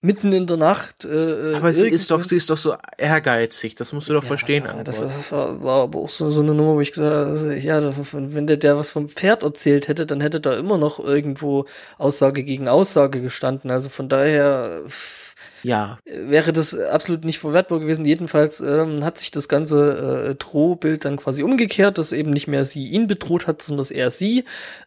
mitten 0.00 0.32
in 0.32 0.46
der 0.46 0.56
Nacht. 0.56 1.04
Äh, 1.04 1.52
äh 1.52 1.54
aber 1.56 1.72
sie 1.72 1.88
ist 1.88 2.10
doch, 2.10 2.22
sie 2.22 2.36
ist 2.36 2.50
doch 2.50 2.56
so 2.56 2.74
ehrgeizig, 2.98 3.74
das 3.74 3.92
musst 3.92 4.08
du 4.08 4.12
doch 4.12 4.22
ja, 4.22 4.28
verstehen. 4.28 4.64
Ja, 4.64 4.84
das, 4.84 5.00
das 5.00 5.32
war, 5.32 5.62
war, 5.62 5.82
aber 5.82 6.00
auch 6.00 6.08
so, 6.08 6.30
so 6.30 6.40
eine 6.40 6.54
Nummer, 6.54 6.74
wo 6.74 6.80
ich 6.80 6.92
gesagt 6.92 7.14
habe, 7.14 7.58
ja, 7.58 7.82
wenn 8.12 8.46
der, 8.46 8.56
der 8.56 8.76
was 8.76 8.90
vom 8.90 9.08
Pferd 9.08 9.42
erzählt 9.42 9.88
hätte, 9.88 10.06
dann 10.06 10.20
hätte 10.20 10.40
da 10.40 10.54
immer 10.54 10.78
noch 10.78 11.00
irgendwo 11.00 11.66
Aussage 11.96 12.44
gegen 12.44 12.68
Aussage 12.68 13.20
gestanden. 13.20 13.70
Also 13.70 13.88
von 13.88 14.08
daher 14.08 14.82
ja. 15.62 15.98
wäre 16.04 16.52
das 16.52 16.76
absolut 16.76 17.24
nicht 17.24 17.38
verwertbar 17.38 17.80
gewesen. 17.80 18.04
Jedenfalls 18.04 18.60
ähm, 18.60 19.04
hat 19.04 19.18
sich 19.18 19.30
das 19.30 19.48
ganze 19.48 20.30
äh, 20.30 20.34
Drohbild 20.34 21.04
dann 21.04 21.16
quasi 21.16 21.42
umgekehrt, 21.42 21.98
dass 21.98 22.12
eben 22.12 22.30
nicht 22.30 22.48
mehr 22.48 22.64
sie 22.64 22.88
ihn 22.88 23.06
bedroht 23.06 23.46
hat, 23.46 23.62
sondern 23.62 23.78
dass 23.78 23.90
er 23.90 24.10
sie, 24.10 24.44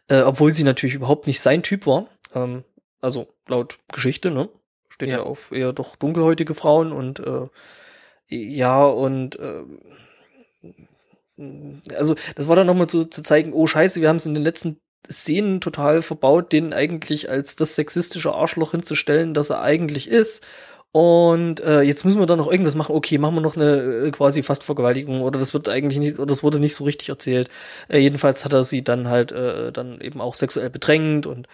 äh, 0.08 0.22
obwohl 0.22 0.52
sie 0.54 0.64
natürlich 0.64 0.94
überhaupt 0.94 1.26
nicht 1.26 1.40
sein 1.40 1.62
Typ 1.62 1.86
war. 1.86 2.08
Ähm, 2.34 2.64
also 3.00 3.28
laut 3.48 3.78
Geschichte, 3.92 4.30
ne? 4.30 4.48
steht 4.88 5.08
ja. 5.08 5.18
ja 5.18 5.22
auf 5.22 5.52
eher 5.52 5.72
doch 5.72 5.96
dunkelhäutige 5.96 6.54
Frauen 6.54 6.92
und 6.92 7.20
äh, 7.20 7.48
ja, 8.28 8.86
und 8.86 9.38
äh, 9.38 9.64
also 11.96 12.14
das 12.36 12.48
war 12.48 12.56
dann 12.56 12.66
nochmal 12.66 12.88
so 12.88 13.04
zu 13.04 13.22
zeigen, 13.22 13.52
oh 13.52 13.66
scheiße, 13.66 14.00
wir 14.00 14.08
haben 14.08 14.16
es 14.16 14.26
in 14.26 14.34
den 14.34 14.42
letzten 14.42 14.80
Szenen 15.10 15.60
total 15.60 16.02
verbaut, 16.02 16.52
den 16.52 16.72
eigentlich 16.72 17.30
als 17.30 17.56
das 17.56 17.74
sexistische 17.74 18.32
Arschloch 18.32 18.72
hinzustellen, 18.72 19.34
das 19.34 19.50
er 19.50 19.62
eigentlich 19.62 20.08
ist. 20.08 20.44
Und 20.92 21.60
äh, 21.60 21.80
jetzt 21.80 22.04
müssen 22.04 22.20
wir 22.20 22.26
da 22.26 22.36
noch 22.36 22.50
irgendwas 22.50 22.74
machen. 22.74 22.94
Okay, 22.94 23.16
machen 23.16 23.34
wir 23.36 23.40
noch 23.40 23.56
eine 23.56 23.80
äh, 23.80 24.10
quasi 24.10 24.42
Fastvergewaltigung 24.42 25.22
oder 25.22 25.38
das 25.38 25.54
wird 25.54 25.70
eigentlich 25.70 25.98
nicht 25.98 26.18
oder 26.18 26.26
das 26.26 26.42
wurde 26.42 26.60
nicht 26.60 26.74
so 26.74 26.84
richtig 26.84 27.08
erzählt. 27.08 27.48
Äh, 27.88 27.98
jedenfalls 27.98 28.44
hat 28.44 28.52
er 28.52 28.64
sie 28.64 28.84
dann 28.84 29.08
halt 29.08 29.32
äh, 29.32 29.72
dann 29.72 30.02
eben 30.02 30.20
auch 30.20 30.34
sexuell 30.34 30.68
bedrängt 30.68 31.26
und 31.26 31.48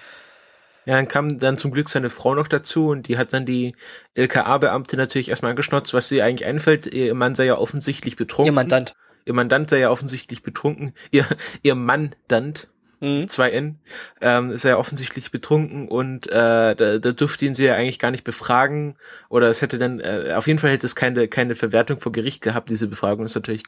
ja, 0.86 0.96
dann 0.96 1.06
kam 1.06 1.38
dann 1.38 1.56
zum 1.58 1.70
Glück 1.70 1.88
seine 1.88 2.10
Frau 2.10 2.34
noch 2.34 2.48
dazu 2.48 2.88
und 2.88 3.08
die 3.08 3.18
hat 3.18 3.32
dann 3.32 3.44
die 3.44 3.74
LKA-Beamte 4.14 4.96
natürlich 4.96 5.28
erstmal 5.28 5.50
angeschnotzt, 5.50 5.92
was 5.92 6.08
sie 6.08 6.22
eigentlich 6.22 6.48
einfällt. 6.48 6.86
Ihr 6.86 7.14
Mann 7.14 7.34
sei 7.34 7.44
ja 7.44 7.58
offensichtlich 7.58 8.16
betrunken. 8.16 8.46
Ihr 8.46 8.54
Mandant. 8.54 8.94
Ihr 9.26 9.34
Mandant 9.34 9.68
sei 9.68 9.80
ja 9.80 9.90
offensichtlich 9.90 10.42
betrunken. 10.42 10.94
Ihr, 11.10 11.26
ihr 11.62 11.74
Mandant, 11.74 12.68
mhm. 13.00 13.28
zwei 13.28 13.50
N, 13.50 13.78
ähm, 14.20 14.50
ist 14.50 14.64
ja 14.64 14.76
offensichtlich 14.76 15.30
betrunken 15.30 15.88
und 15.88 16.26
äh, 16.28 16.74
da, 16.74 16.98
da 16.98 17.12
durfte 17.12 17.44
ihn 17.44 17.54
sie 17.54 17.66
ja 17.66 17.74
eigentlich 17.74 17.98
gar 17.98 18.10
nicht 18.10 18.24
befragen 18.24 18.96
oder 19.28 19.48
es 19.48 19.62
hätte 19.62 19.78
dann, 19.78 20.00
äh, 20.00 20.32
auf 20.34 20.46
jeden 20.46 20.58
Fall 20.58 20.70
hätte 20.70 20.86
es 20.86 20.96
keine, 20.96 21.28
keine 21.28 21.54
Verwertung 21.54 22.00
vor 22.00 22.12
Gericht 22.12 22.42
gehabt, 22.42 22.70
diese 22.70 22.88
Befragung 22.88 23.24
ist 23.24 23.34
natürlich 23.34 23.64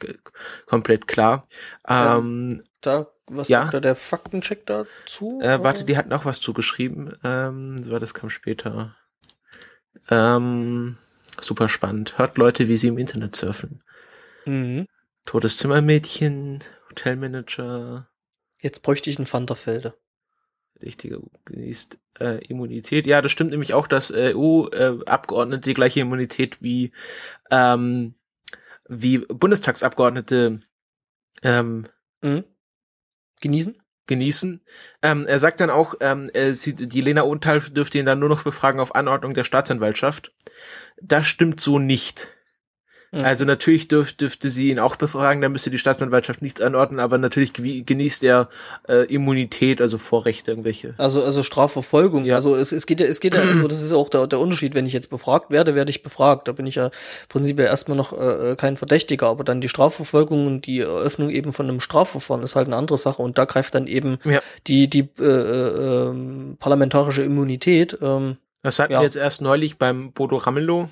komplett 0.66 1.08
klar. 1.08 1.46
Ähm, 1.88 2.60
da 2.80 3.06
was 3.30 3.48
ja. 3.48 3.62
sagt 3.62 3.74
da 3.74 3.80
der 3.80 3.94
Faktencheck 3.94 4.66
dazu? 4.66 5.40
Äh, 5.40 5.62
warte, 5.62 5.84
die 5.84 5.96
hat 5.96 6.08
noch 6.08 6.24
was 6.24 6.40
zugeschrieben. 6.40 7.16
Ähm, 7.22 7.76
so, 7.82 7.96
das 7.98 8.12
kam 8.12 8.28
später. 8.28 8.96
Ähm, 10.10 10.96
super 11.40 11.68
spannend. 11.68 12.18
Hört 12.18 12.38
Leute, 12.38 12.66
wie 12.66 12.76
sie 12.76 12.88
im 12.88 12.98
Internet 12.98 13.36
surfen. 13.36 13.84
Mhm. 14.46 14.86
Totes 15.26 15.58
Zimmermädchen, 15.58 16.58
Hotelmanager. 16.90 18.09
Jetzt 18.60 18.82
bräuchte 18.82 19.10
ich 19.10 19.18
einen 19.18 19.30
Vanderfelde. 19.30 19.94
Richtige 20.82 21.20
genießt 21.44 21.98
äh, 22.20 22.44
Immunität. 22.46 23.06
Ja, 23.06 23.20
das 23.20 23.32
stimmt 23.32 23.50
nämlich 23.50 23.74
auch, 23.74 23.86
dass 23.86 24.10
äh, 24.10 24.34
EU-Abgeordnete 24.34 25.68
die 25.68 25.74
gleiche 25.74 26.00
Immunität 26.00 26.62
wie 26.62 26.92
ähm, 27.50 28.14
wie 28.88 29.18
Bundestagsabgeordnete 29.18 30.60
ähm, 31.42 31.86
mhm 32.22 32.44
genießen? 33.40 33.76
Genießen. 34.06 34.60
Ähm, 35.02 35.26
er 35.26 35.38
sagt 35.38 35.60
dann 35.60 35.70
auch, 35.70 35.94
ähm, 36.00 36.30
er 36.32 36.54
sieht, 36.54 36.92
die 36.92 37.00
Lena 37.00 37.22
Ohntal 37.22 37.60
dürfte 37.60 37.98
ihn 37.98 38.06
dann 38.06 38.18
nur 38.18 38.28
noch 38.28 38.42
befragen 38.42 38.80
auf 38.80 38.94
Anordnung 38.94 39.34
der 39.34 39.44
Staatsanwaltschaft. 39.44 40.32
Das 41.00 41.26
stimmt 41.26 41.60
so 41.60 41.78
nicht. 41.78 42.36
Also 43.12 43.44
natürlich 43.44 43.88
dürf, 43.88 44.12
dürfte 44.12 44.50
sie 44.50 44.70
ihn 44.70 44.78
auch 44.78 44.94
befragen, 44.94 45.42
da 45.42 45.48
müsste 45.48 45.68
die 45.70 45.78
Staatsanwaltschaft 45.78 46.42
nichts 46.42 46.60
anordnen, 46.60 47.00
aber 47.00 47.18
natürlich 47.18 47.52
genießt 47.52 48.22
er 48.22 48.48
äh, 48.88 49.04
Immunität, 49.12 49.80
also 49.80 49.98
Vorrechte 49.98 50.52
irgendwelche. 50.52 50.94
Also 50.96 51.24
also 51.24 51.42
Strafverfolgung. 51.42 52.24
Ja. 52.24 52.36
Also 52.36 52.54
es, 52.54 52.70
es 52.70 52.86
geht 52.86 53.00
ja, 53.00 53.06
es 53.06 53.18
geht 53.18 53.34
ja, 53.34 53.40
also 53.40 53.66
das 53.66 53.82
ist 53.82 53.90
ja 53.90 53.96
auch 53.96 54.08
der, 54.08 54.28
der 54.28 54.38
Unterschied, 54.38 54.74
wenn 54.74 54.86
ich 54.86 54.92
jetzt 54.92 55.10
befragt 55.10 55.50
werde, 55.50 55.74
werde 55.74 55.90
ich 55.90 56.04
befragt. 56.04 56.46
Da 56.46 56.52
bin 56.52 56.68
ich 56.68 56.76
ja 56.76 56.92
prinzipiell 57.28 57.66
erstmal 57.66 57.96
noch 57.96 58.12
äh, 58.12 58.54
kein 58.56 58.76
Verdächtiger, 58.76 59.26
aber 59.26 59.42
dann 59.42 59.60
die 59.60 59.68
Strafverfolgung 59.68 60.46
und 60.46 60.66
die 60.66 60.78
Eröffnung 60.78 61.30
eben 61.30 61.52
von 61.52 61.68
einem 61.68 61.80
Strafverfahren 61.80 62.44
ist 62.44 62.54
halt 62.54 62.68
eine 62.68 62.76
andere 62.76 62.98
Sache 62.98 63.22
und 63.22 63.38
da 63.38 63.44
greift 63.44 63.74
dann 63.74 63.88
eben 63.88 64.18
ja. 64.22 64.40
die, 64.68 64.88
die 64.88 65.08
äh, 65.18 65.24
äh, 65.24 66.08
ähm, 66.10 66.56
parlamentarische 66.60 67.24
Immunität. 67.24 67.98
Ähm, 68.00 68.36
das 68.62 68.78
hatten 68.78 68.92
ja. 68.92 69.00
wir 69.00 69.04
jetzt 69.04 69.16
erst 69.16 69.40
neulich 69.40 69.78
beim 69.78 70.12
Bodo 70.12 70.36
Ramelow, 70.36 70.88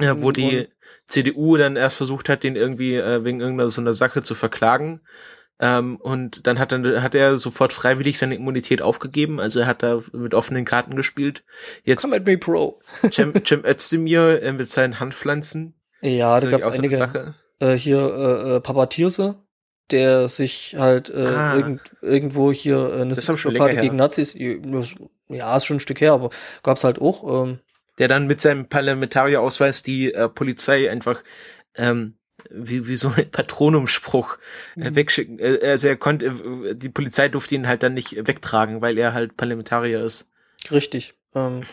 ja, 0.00 0.20
wo 0.20 0.32
die 0.32 0.68
CDU 1.08 1.56
dann 1.56 1.76
erst 1.76 1.96
versucht 1.96 2.28
hat, 2.28 2.42
den 2.42 2.54
irgendwie 2.54 2.94
äh, 2.94 3.24
wegen 3.24 3.40
irgendeiner 3.40 3.70
so 3.70 3.80
einer 3.80 3.94
Sache 3.94 4.22
zu 4.22 4.34
verklagen. 4.34 5.00
Ähm, 5.60 5.96
und 5.96 6.46
dann 6.46 6.58
hat 6.60 6.70
dann 6.70 7.02
hat 7.02 7.16
er 7.16 7.36
sofort 7.36 7.72
freiwillig 7.72 8.18
seine 8.18 8.36
Immunität 8.36 8.80
aufgegeben, 8.80 9.40
also 9.40 9.58
er 9.58 9.66
hat 9.66 9.82
da 9.82 10.00
mit 10.12 10.32
offenen 10.32 10.64
Karten 10.64 10.94
gespielt. 10.94 11.42
Jetzt 11.82 12.02
Come 12.02 12.14
at 12.14 12.26
me, 12.26 12.38
Pro. 12.38 12.80
Cem, 13.10 13.34
Cem 13.44 13.64
Özdemir 13.64 14.40
äh, 14.42 14.52
mit 14.52 14.68
seinen 14.68 15.00
Handpflanzen. 15.00 15.74
Ja, 16.00 16.38
da 16.38 16.48
gab 16.48 16.60
es 16.60 16.78
einige. 16.78 17.34
Äh, 17.60 17.74
hier 17.74 17.98
äh, 17.98 18.56
äh, 18.56 18.60
Papa 18.60 18.86
Tierse, 18.86 19.34
der 19.90 20.28
sich 20.28 20.76
halt 20.78 21.10
äh, 21.10 21.26
ah. 21.26 21.56
irgend, 21.56 21.80
irgendwo 22.02 22.52
hier 22.52 22.76
äh, 22.76 23.00
eine 23.00 23.14
Blockade 23.14 23.80
gegen 23.80 23.96
Nazis, 23.96 24.34
ja, 24.34 25.56
ist 25.56 25.64
schon 25.64 25.78
ein 25.78 25.80
Stück 25.80 26.00
her, 26.00 26.12
aber 26.12 26.30
gab's 26.62 26.84
halt 26.84 27.00
auch. 27.00 27.44
Ähm, 27.44 27.58
der 27.98 28.08
dann 28.08 28.26
mit 28.26 28.40
seinem 28.40 28.68
Parlamentarierausweis 28.68 29.82
die 29.82 30.12
äh, 30.12 30.28
Polizei 30.28 30.90
einfach 30.90 31.22
ähm, 31.74 32.14
wie, 32.50 32.86
wie 32.86 32.96
so 32.96 33.12
ein 33.16 33.30
Patronumspruch 33.30 34.38
äh, 34.76 34.90
mhm. 34.90 34.96
wegschicken. 34.96 35.38
Äh, 35.38 35.58
also 35.62 35.88
er 35.88 35.96
konnte, 35.96 36.26
äh, 36.26 36.74
die 36.74 36.88
Polizei 36.88 37.28
durfte 37.28 37.54
ihn 37.54 37.66
halt 37.66 37.82
dann 37.82 37.94
nicht 37.94 38.26
wegtragen, 38.26 38.80
weil 38.80 38.98
er 38.98 39.12
halt 39.12 39.36
Parlamentarier 39.36 40.02
ist. 40.02 40.30
Richtig. 40.70 41.14
Ähm. 41.34 41.62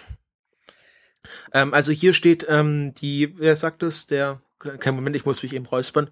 Ähm, 1.54 1.74
also 1.74 1.92
hier 1.92 2.14
steht 2.14 2.46
ähm, 2.48 2.94
die, 2.94 3.34
wer 3.40 3.56
sagt 3.56 3.82
es, 3.82 4.06
der, 4.06 4.44
kein 4.60 4.94
Moment, 4.94 5.16
ich 5.16 5.26
muss 5.26 5.42
mich 5.42 5.54
eben 5.54 5.66
räuspern. 5.66 6.12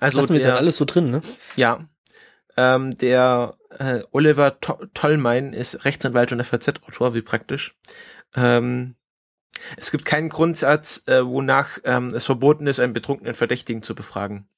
Also 0.00 0.20
Lassen 0.20 0.32
wir 0.32 0.40
dann 0.42 0.56
alles 0.56 0.78
so 0.78 0.86
drin, 0.86 1.10
ne? 1.10 1.20
Ja. 1.56 1.86
Ähm, 2.56 2.96
der 2.96 3.58
äh, 3.78 4.02
Oliver 4.10 4.60
to 4.60 4.86
Tollmein 4.94 5.52
ist 5.52 5.84
Rechtsanwalt 5.84 6.32
und 6.32 6.42
FAZ-Autor, 6.42 7.14
wie 7.14 7.22
praktisch. 7.22 7.76
Ähm, 8.34 8.96
es 9.76 9.90
gibt 9.90 10.04
keinen 10.04 10.28
Grundsatz, 10.28 11.04
äh, 11.06 11.24
wonach 11.24 11.78
ähm, 11.84 12.08
es 12.08 12.24
verboten 12.24 12.66
ist, 12.66 12.80
einen 12.80 12.92
betrunkenen 12.92 13.34
Verdächtigen 13.34 13.82
zu 13.82 13.94
befragen. 13.94 14.48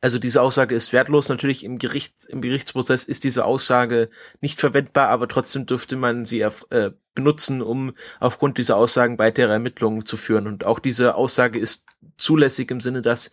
Also 0.00 0.18
diese 0.18 0.42
Aussage 0.42 0.74
ist 0.74 0.92
wertlos. 0.92 1.28
Natürlich 1.28 1.64
im 1.64 1.78
Gericht, 1.78 2.26
im 2.26 2.40
Gerichtsprozess 2.40 3.04
ist 3.04 3.24
diese 3.24 3.44
Aussage 3.44 4.10
nicht 4.40 4.58
verwendbar, 4.58 5.08
aber 5.08 5.28
trotzdem 5.28 5.66
dürfte 5.66 5.96
man 5.96 6.24
sie 6.24 6.40
äh, 6.40 6.90
benutzen, 7.14 7.62
um 7.62 7.94
aufgrund 8.18 8.58
dieser 8.58 8.76
Aussagen 8.76 9.18
weitere 9.18 9.52
Ermittlungen 9.52 10.04
zu 10.04 10.16
führen. 10.16 10.46
Und 10.46 10.64
auch 10.64 10.80
diese 10.80 11.14
Aussage 11.14 11.58
ist 11.58 11.86
zulässig 12.16 12.70
im 12.70 12.80
Sinne, 12.80 13.02
dass 13.02 13.30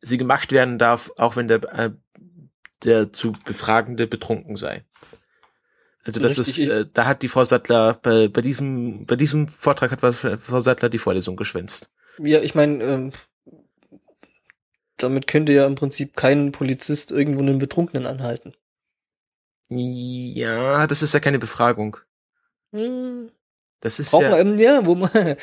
sie 0.00 0.18
gemacht 0.18 0.52
werden 0.52 0.78
darf, 0.78 1.10
auch 1.16 1.36
wenn 1.36 1.48
der 1.48 1.62
äh, 1.76 1.90
der 2.84 3.12
zu 3.12 3.32
Befragende 3.44 4.06
betrunken 4.06 4.56
sei. 4.56 4.84
Also 6.04 6.20
das 6.20 6.38
Richtig. 6.38 6.58
ist, 6.58 6.70
äh, 6.70 6.86
da 6.92 7.06
hat 7.06 7.22
die 7.22 7.28
Frau 7.28 7.44
Sattler 7.44 7.94
bei, 8.02 8.28
bei 8.28 8.40
diesem 8.40 9.06
bei 9.06 9.14
diesem 9.14 9.46
Vortrag 9.46 9.92
hat 9.92 10.14
Frau 10.14 10.60
Sattler 10.60 10.88
die 10.88 10.98
Vorlesung 10.98 11.36
geschwänzt. 11.36 11.90
Ja, 12.18 12.40
ich 12.40 12.54
meine, 12.54 12.82
ähm, 12.82 13.12
damit 14.96 15.26
könnte 15.26 15.52
ja 15.52 15.66
im 15.66 15.76
Prinzip 15.76 16.16
kein 16.16 16.52
Polizist 16.52 17.10
irgendwo 17.10 17.40
einen 17.40 17.58
Betrunkenen 17.58 18.06
anhalten. 18.06 18.54
Ja, 19.68 20.86
das 20.86 21.02
ist 21.02 21.14
ja 21.14 21.20
keine 21.20 21.38
Befragung. 21.38 21.96
Hm. 22.72 23.30
Das 23.80 23.98
ist 23.98 24.12
ja, 24.12 24.38
ähm, 24.38 24.58
ja, 24.58 24.86
wo 24.86 24.94
man, 24.94 25.10
äh, 25.16 25.36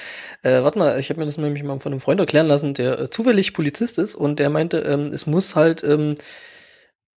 warte 0.64 0.80
mal, 0.80 1.00
ich 1.00 1.10
habe 1.10 1.20
mir 1.20 1.26
das 1.26 1.38
nämlich 1.38 1.62
mal 1.64 1.80
von 1.80 1.92
einem 1.92 2.02
Freund 2.02 2.22
erklären 2.22 2.48
lassen, 2.48 2.74
der 2.74 3.00
äh, 3.00 3.10
zufällig 3.10 3.54
Polizist 3.54 3.98
ist 3.98 4.16
und 4.16 4.40
der 4.40 4.50
meinte, 4.50 4.78
ähm, 4.80 5.08
es 5.08 5.28
muss 5.28 5.56
halt 5.56 5.84
ähm, 5.84 6.16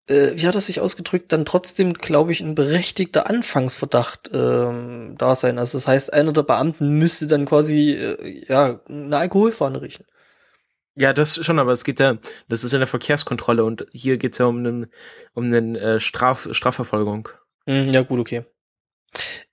äh, 0.09 0.33
wie 0.35 0.47
hat 0.47 0.55
er 0.55 0.61
sich 0.61 0.81
ausgedrückt, 0.81 1.33
dann 1.33 1.45
trotzdem, 1.45 1.95
glaube 1.95 2.33
ich, 2.33 2.41
ein 2.41 2.55
berechtigter 2.55 3.29
Anfangsverdacht 3.29 4.31
ähm, 4.33 5.15
da 5.19 5.35
sein. 5.35 5.59
Also 5.59 5.79
das 5.79 5.89
heißt, 5.89 6.13
einer 6.13 6.33
der 6.33 6.43
Beamten 6.43 6.99
müsste 6.99 7.27
dann 7.27 7.47
quasi 7.47 7.93
äh, 7.93 8.45
ja 8.49 8.81
eine 8.89 9.17
Alkoholfahne 9.17 9.81
riechen. 9.81 10.05
Ja, 10.95 11.13
das 11.13 11.43
schon, 11.45 11.59
aber 11.59 11.73
es 11.73 11.85
geht 11.85 12.01
ja, 12.01 12.19
das 12.49 12.65
ist 12.65 12.73
ja 12.73 12.79
eine 12.79 12.87
Verkehrskontrolle 12.87 13.65
und 13.65 13.87
hier 13.93 14.19
geht's 14.19 14.39
ja 14.39 14.47
um 14.47 14.59
einen, 14.59 14.87
um 15.33 15.45
einen 15.45 15.75
äh, 15.77 16.01
Straf, 16.01 16.49
Strafverfolgung. 16.53 17.31
Mhm, 17.67 17.89
ja, 17.89 18.03
gut, 18.03 18.21
okay. 18.21 18.45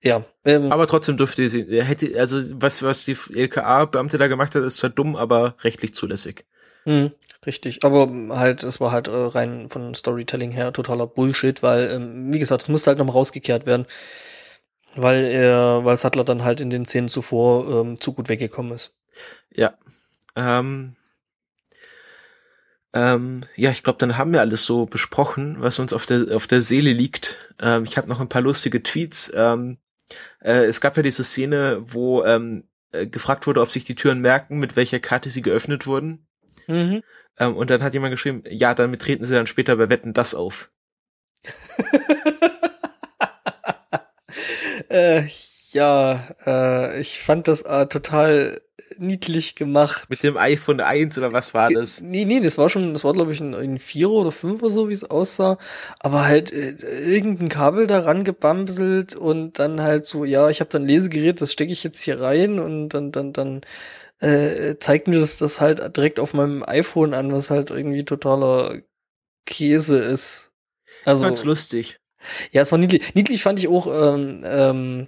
Ja. 0.01 0.25
Ähm, 0.45 0.71
aber 0.71 0.87
trotzdem 0.87 1.17
dürfte 1.17 1.47
sie, 1.47 1.65
hätte, 1.83 2.19
also 2.19 2.39
was, 2.61 2.83
was 2.83 3.05
die 3.05 3.15
LKA-Beamte 3.33 4.17
da 4.17 4.27
gemacht 4.27 4.55
hat, 4.55 4.63
ist 4.63 4.77
zwar 4.77 4.89
dumm, 4.89 5.15
aber 5.15 5.55
rechtlich 5.61 5.93
zulässig. 5.93 6.45
Mhm, 6.85 7.11
richtig, 7.45 7.83
aber 7.83 8.09
halt, 8.37 8.63
es 8.63 8.79
war 8.79 8.91
halt 8.91 9.07
äh, 9.07 9.11
rein 9.11 9.69
von 9.69 9.93
Storytelling 9.93 10.51
her 10.51 10.73
totaler 10.73 11.07
Bullshit, 11.07 11.61
weil, 11.61 11.91
ähm, 11.91 12.33
wie 12.33 12.39
gesagt, 12.39 12.61
es 12.63 12.69
musste 12.69 12.89
halt 12.89 12.97
nochmal 12.97 13.15
rausgekehrt 13.15 13.65
werden, 13.65 13.85
weil 14.95 15.25
er, 15.25 15.85
weil 15.85 15.97
Sattler 15.97 16.23
dann 16.23 16.43
halt 16.43 16.61
in 16.61 16.69
den 16.69 16.85
Szenen 16.85 17.09
zuvor 17.09 17.81
ähm, 17.81 17.99
zu 17.99 18.13
gut 18.13 18.29
weggekommen 18.29 18.71
ist. 18.73 18.95
Ja. 19.53 19.77
Ähm, 20.35 20.95
ähm, 22.93 23.41
ja, 23.55 23.69
ich 23.71 23.83
glaube, 23.83 23.99
dann 23.99 24.17
haben 24.17 24.33
wir 24.33 24.41
alles 24.41 24.65
so 24.65 24.85
besprochen, 24.87 25.57
was 25.59 25.77
uns 25.79 25.93
auf 25.93 26.05
der 26.07 26.35
auf 26.35 26.47
der 26.47 26.61
Seele 26.61 26.91
liegt. 26.91 27.53
Ähm, 27.61 27.83
ich 27.83 27.97
habe 27.97 28.09
noch 28.09 28.19
ein 28.19 28.29
paar 28.29 28.41
lustige 28.41 28.81
Tweets. 28.81 29.31
Ähm, 29.35 29.77
äh, 30.41 30.65
es 30.65 30.81
gab 30.81 30.97
ja 30.97 31.03
diese 31.03 31.23
Szene, 31.23 31.81
wo 31.85 32.23
ähm, 32.25 32.65
äh, 32.91 33.07
gefragt 33.07 33.47
wurde, 33.47 33.61
ob 33.61 33.71
sich 33.71 33.85
die 33.85 33.95
Türen 33.95 34.21
merken, 34.21 34.59
mit 34.59 34.75
welcher 34.75 34.99
Karte 34.99 35.29
sie 35.29 35.43
geöffnet 35.43 35.87
wurden. 35.87 36.27
Mhm. 36.69 37.03
Ähm, 37.39 37.57
und 37.57 37.69
dann 37.69 37.83
hat 37.83 37.93
jemand 37.93 38.11
geschrieben, 38.11 38.43
ja, 38.49 38.73
damit 38.73 39.01
treten 39.01 39.25
sie 39.25 39.33
dann 39.33 39.47
später 39.47 39.75
bei 39.75 39.89
Wetten 39.89 40.13
das 40.13 40.35
auf. 40.35 40.69
äh, 44.89 45.23
ja, 45.71 46.27
äh, 46.45 46.99
ich 46.99 47.21
fand 47.21 47.47
das 47.47 47.61
äh, 47.61 47.87
total 47.87 48.61
niedlich 48.97 49.55
gemacht. 49.55 50.09
Mit 50.09 50.21
dem 50.23 50.37
iPhone 50.37 50.81
1 50.81 51.17
oder 51.17 51.31
was 51.31 51.53
war 51.53 51.69
das? 51.69 52.01
Nee, 52.01 52.25
nee, 52.25 52.39
das 52.39 52.57
war 52.57 52.69
schon, 52.69 52.93
das 52.93 53.03
war 53.03 53.13
glaube 53.13 53.31
ich 53.31 53.39
ein, 53.39 53.55
ein 53.55 53.79
Vierer 53.79 54.11
oder 54.11 54.31
Fünfer 54.31 54.69
so, 54.69 54.89
wie 54.89 54.93
es 54.93 55.09
aussah. 55.09 55.57
Aber 55.99 56.25
halt 56.25 56.51
äh, 56.51 56.71
irgendein 56.81 57.49
Kabel 57.49 57.87
daran 57.87 58.23
gebamselt 58.23 59.15
und 59.15 59.59
dann 59.59 59.81
halt 59.81 60.05
so, 60.05 60.25
ja, 60.25 60.49
ich 60.49 60.59
habe 60.59 60.69
dann 60.69 60.83
ein 60.83 60.87
Lesegerät, 60.87 61.41
das 61.41 61.53
stecke 61.53 61.71
ich 61.71 61.83
jetzt 61.83 62.01
hier 62.01 62.19
rein 62.19 62.59
und 62.59 62.89
dann, 62.89 63.11
dann, 63.11 63.33
dann 63.33 63.61
äh, 64.19 64.77
zeigt 64.79 65.07
mir 65.07 65.19
das, 65.19 65.37
das 65.37 65.61
halt 65.61 65.95
direkt 65.95 66.19
auf 66.19 66.33
meinem 66.33 66.63
iPhone 66.63 67.13
an, 67.13 67.31
was 67.31 67.49
halt 67.49 67.69
irgendwie 67.69 68.05
totaler 68.05 68.81
Käse 69.45 69.99
ist. 69.99 70.51
Also, 71.05 71.23
ich 71.23 71.27
fand's 71.27 71.43
lustig. 71.43 71.99
Ja, 72.51 72.61
es 72.61 72.71
war 72.71 72.79
niedlich. 72.79 73.13
Niedlich 73.15 73.41
fand 73.41 73.59
ich 73.59 73.67
auch, 73.67 73.87
ähm, 73.87 74.43
ähm, 74.45 75.07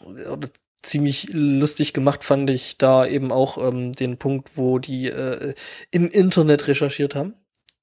oder 0.00 0.48
ziemlich 0.82 1.28
lustig 1.32 1.92
gemacht 1.92 2.24
fand 2.24 2.50
ich 2.50 2.76
da 2.76 3.06
eben 3.06 3.32
auch 3.32 3.56
ähm, 3.56 3.92
den 3.92 4.18
Punkt, 4.18 4.56
wo 4.56 4.78
die 4.78 5.06
äh, 5.06 5.54
im 5.90 6.08
Internet 6.08 6.66
recherchiert 6.66 7.14
haben 7.14 7.34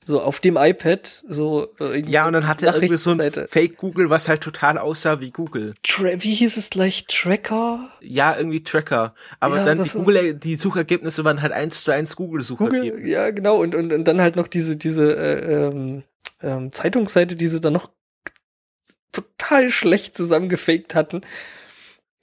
so 0.04 0.22
auf 0.22 0.40
dem 0.40 0.58
iPad 0.58 1.24
so 1.28 1.68
äh, 1.80 2.02
ja 2.02 2.26
und 2.26 2.34
dann 2.34 2.48
hatte 2.48 2.66
er 2.66 2.76
irgendwie 2.76 2.98
so 2.98 3.12
ein 3.12 3.32
Fake 3.48 3.78
Google 3.78 4.10
was 4.10 4.28
halt 4.28 4.42
total 4.42 4.78
aussah 4.78 5.20
wie 5.20 5.32
Google. 5.32 5.76
Tra 5.84 6.10
wie 6.18 6.34
hieß 6.34 6.58
es 6.58 6.70
gleich? 6.70 7.06
Tracker? 7.08 7.90
Ja 8.02 8.36
irgendwie 8.36 8.64
Tracker. 8.64 9.14
Aber 9.40 9.58
ja, 9.58 9.66
dann 9.66 9.84
die 9.84 9.90
Google 9.90 10.34
die 10.34 10.56
Suchergebnisse 10.56 11.24
waren 11.24 11.42
halt 11.42 11.52
eins 11.52 11.84
zu 11.84 11.92
eins 11.92 12.16
Google 12.16 12.44
Suchergebnisse. 12.44 12.92
Google, 12.94 13.08
ja 13.08 13.30
genau. 13.32 13.58
Und, 13.62 13.76
und 13.76 13.94
und 13.94 14.06
dann 14.06 14.22
halt 14.22 14.36
noch 14.36 14.48
diese 14.48 14.76
diese 14.76 15.16
äh, 15.16 15.68
ähm, 15.68 16.04
ähm, 16.42 16.72
Zeitungsseite 16.72 17.36
die 17.36 17.48
sie 17.48 17.62
dann 17.62 17.74
noch 17.74 17.90
total 19.12 19.70
schlecht 19.70 20.16
zusammengefaked 20.18 20.96
hatten 20.96 21.22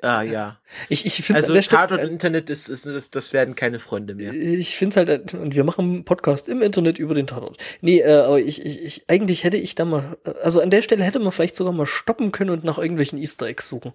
Ah 0.00 0.22
ja. 0.22 0.60
Ich, 0.88 1.06
ich 1.06 1.14
finde 1.24 1.40
also 1.40 1.60
Tat 1.60 1.90
und 1.90 1.98
Internet 1.98 2.50
ist, 2.50 2.68
ist, 2.68 2.86
ist 2.86 3.16
das 3.16 3.32
werden 3.32 3.56
keine 3.56 3.80
Freunde 3.80 4.14
mehr. 4.14 4.32
Ich 4.32 4.76
finde 4.76 4.96
halt 4.96 5.34
und 5.34 5.56
wir 5.56 5.64
machen 5.64 5.84
einen 5.84 6.04
Podcast 6.04 6.48
im 6.48 6.62
Internet 6.62 6.98
über 6.98 7.14
den 7.14 7.26
Tatort. 7.26 7.58
Nee, 7.80 8.00
äh, 8.00 8.12
aber 8.12 8.38
ich, 8.38 8.64
ich, 8.64 8.84
ich 8.84 9.04
eigentlich 9.08 9.42
hätte 9.42 9.56
ich 9.56 9.74
da 9.74 9.84
mal 9.84 10.16
also 10.42 10.60
an 10.60 10.70
der 10.70 10.82
Stelle 10.82 11.02
hätte 11.02 11.18
man 11.18 11.32
vielleicht 11.32 11.56
sogar 11.56 11.72
mal 11.72 11.86
stoppen 11.86 12.30
können 12.30 12.50
und 12.50 12.62
nach 12.62 12.78
irgendwelchen 12.78 13.18
Easter 13.18 13.46
Eggs 13.46 13.68
suchen. 13.68 13.92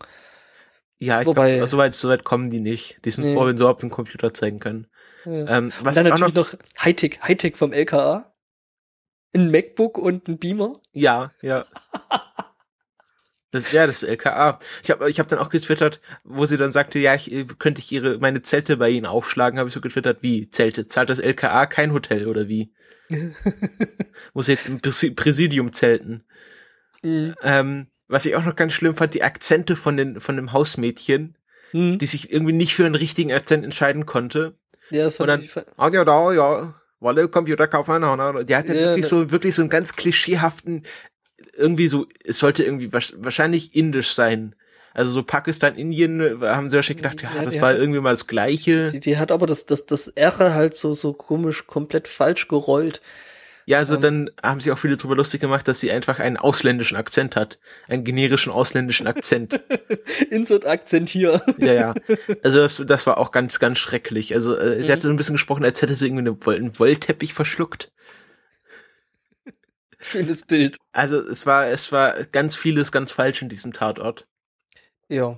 Ja, 0.97 1.21
ich 1.21 1.27
Wobei, 1.27 1.55
glaub, 1.55 1.69
so 1.69 1.77
weit 1.77 1.95
so 1.95 2.09
weit 2.09 2.25
kommen 2.25 2.51
die 2.51 2.59
nicht. 2.59 2.99
Die 3.05 3.11
sind 3.11 3.23
nee. 3.23 3.33
froh, 3.33 3.45
wenn 3.45 3.55
sie 3.55 3.63
überhaupt 3.63 3.83
einen 3.83 3.91
Computer 3.91 4.33
zeigen 4.33 4.59
können. 4.59 4.87
Ja. 5.23 5.57
Ähm, 5.57 5.71
was 5.81 5.97
und 5.97 6.03
dann 6.03 6.13
natürlich 6.13 6.35
noch, 6.35 6.53
noch 6.53 6.59
Hightech, 6.83 7.19
Hightech 7.23 7.55
vom 7.55 7.71
LKA. 7.71 8.29
Ein 9.33 9.51
MacBook 9.51 9.97
und 9.97 10.27
ein 10.27 10.37
Beamer. 10.37 10.73
Ja, 10.91 11.31
ja. 11.41 11.65
Das, 13.53 13.71
ja, 13.71 13.85
das 13.85 14.01
LKA. 14.01 14.57
Ich 14.81 14.89
habe 14.89 15.07
ich 15.11 15.19
hab 15.19 15.27
dann 15.27 15.37
auch 15.37 15.49
getwittert, 15.49 16.01
wo 16.23 16.47
sie 16.47 16.57
dann 16.57 16.71
sagte, 16.71 16.97
ja, 16.97 17.13
ich 17.13 17.31
könnte 17.59 17.81
ich 17.81 17.91
ihre 17.91 18.17
meine 18.17 18.41
Zelte 18.41 18.77
bei 18.77 18.89
ihnen 18.89 19.05
aufschlagen, 19.05 19.59
habe 19.59 19.67
ich 19.67 19.75
so 19.75 19.79
getwittert, 19.79 20.17
wie 20.21 20.49
Zelte? 20.49 20.87
Zahlt 20.87 21.11
das 21.11 21.19
LKA 21.19 21.67
kein 21.67 21.93
Hotel 21.93 22.27
oder 22.27 22.47
wie? 22.47 22.73
Muss 24.33 24.47
jetzt 24.47 24.65
im 24.65 24.81
Präsidium 24.81 25.71
zelten. 25.71 26.23
Mhm. 27.03 27.35
Ähm, 27.43 27.87
was 28.07 28.25
ich 28.25 28.35
auch 28.35 28.43
noch 28.43 28.55
ganz 28.55 28.73
schlimm 28.73 28.95
fand, 28.95 29.13
die 29.13 29.21
Akzente 29.21 29.75
von 29.75 29.97
den 29.97 30.19
von 30.19 30.35
dem 30.35 30.51
Hausmädchen, 30.51 31.37
mhm. 31.73 31.99
die 31.99 32.07
sich 32.07 32.31
irgendwie 32.31 32.53
nicht 32.53 32.73
für 32.73 32.87
einen 32.87 32.95
richtigen 32.95 33.31
Akzent 33.31 33.63
entscheiden 33.63 34.07
konnte. 34.07 34.57
Ja, 34.89 35.03
das 35.03 35.17
fand 35.17 35.29
Und 35.29 35.37
dann, 35.37 35.41
ich. 35.43 35.55
Ah, 35.77 35.91
ja, 35.93 36.03
da, 36.03 36.33
ja, 36.33 36.73
Wolle 36.99 37.27
Computerkaufmann, 37.27 38.45
die 38.47 38.55
hat 38.55 38.67
ja, 38.67 38.73
wirklich 38.73 39.03
ne. 39.03 39.05
so 39.05 39.29
wirklich 39.29 39.53
so 39.53 39.61
einen 39.61 39.69
ganz 39.69 39.95
klischeehaften 39.95 40.83
irgendwie 41.55 41.87
so, 41.87 42.07
es 42.23 42.39
sollte 42.39 42.63
irgendwie 42.63 42.91
wahrscheinlich 42.91 43.75
indisch 43.75 44.13
sein. 44.13 44.55
Also 44.93 45.11
so 45.11 45.23
Pakistan, 45.23 45.75
Indien 45.75 46.19
äh, 46.19 46.45
haben 46.45 46.69
sie 46.69 46.75
wahrscheinlich 46.75 47.03
gedacht, 47.03 47.23
ja, 47.23 47.31
ja 47.35 47.45
das 47.45 47.59
war 47.59 47.73
hat, 47.73 47.79
irgendwie 47.79 47.99
mal 47.99 48.11
das 48.11 48.27
Gleiche. 48.27 48.91
Die, 48.91 48.99
die, 48.99 49.17
hat 49.17 49.31
aber 49.31 49.47
das, 49.47 49.65
das, 49.65 49.85
das 49.85 50.07
R 50.09 50.53
halt 50.53 50.75
so, 50.75 50.93
so 50.93 51.13
komisch 51.13 51.65
komplett 51.65 52.07
falsch 52.07 52.47
gerollt. 52.47 53.01
Ja, 53.65 53.77
also 53.77 53.95
um, 53.95 54.01
dann 54.01 54.29
haben 54.43 54.59
sich 54.59 54.71
auch 54.71 54.77
viele 54.77 54.97
drüber 54.97 55.15
lustig 55.15 55.41
gemacht, 55.41 55.67
dass 55.67 55.79
sie 55.79 55.91
einfach 55.91 56.19
einen 56.19 56.37
ausländischen 56.37 56.97
Akzent 56.97 57.35
hat. 57.35 57.59
Einen 57.87 58.03
generischen 58.03 58.51
ausländischen 58.51 59.07
Akzent. 59.07 59.61
Insert-Akzent 60.29 61.09
hier. 61.09 61.41
ja, 61.57 61.73
ja. 61.73 61.93
Also 62.43 62.59
das, 62.59 62.81
das 62.85 63.07
war 63.07 63.17
auch 63.17 63.31
ganz, 63.31 63.59
ganz 63.59 63.79
schrecklich. 63.79 64.35
Also 64.35 64.55
äh, 64.57 64.75
mhm. 64.75 64.85
sie 64.85 64.91
hatte 64.91 65.03
so 65.03 65.09
ein 65.09 65.15
bisschen 65.15 65.35
gesprochen, 65.35 65.63
als 65.63 65.81
hätte 65.81 65.93
sie 65.93 66.07
irgendwie 66.07 66.51
einen 66.51 66.77
Wollteppich 66.77 67.33
verschluckt. 67.33 67.91
Schönes 70.03 70.43
Bild. 70.43 70.77
Also 70.91 71.19
es 71.21 71.45
war, 71.45 71.67
es 71.67 71.91
war 71.91 72.25
ganz 72.25 72.55
vieles 72.55 72.91
ganz 72.91 73.11
falsch 73.11 73.41
in 73.41 73.49
diesem 73.49 73.73
Tatort. 73.73 74.25
Ja. 75.09 75.37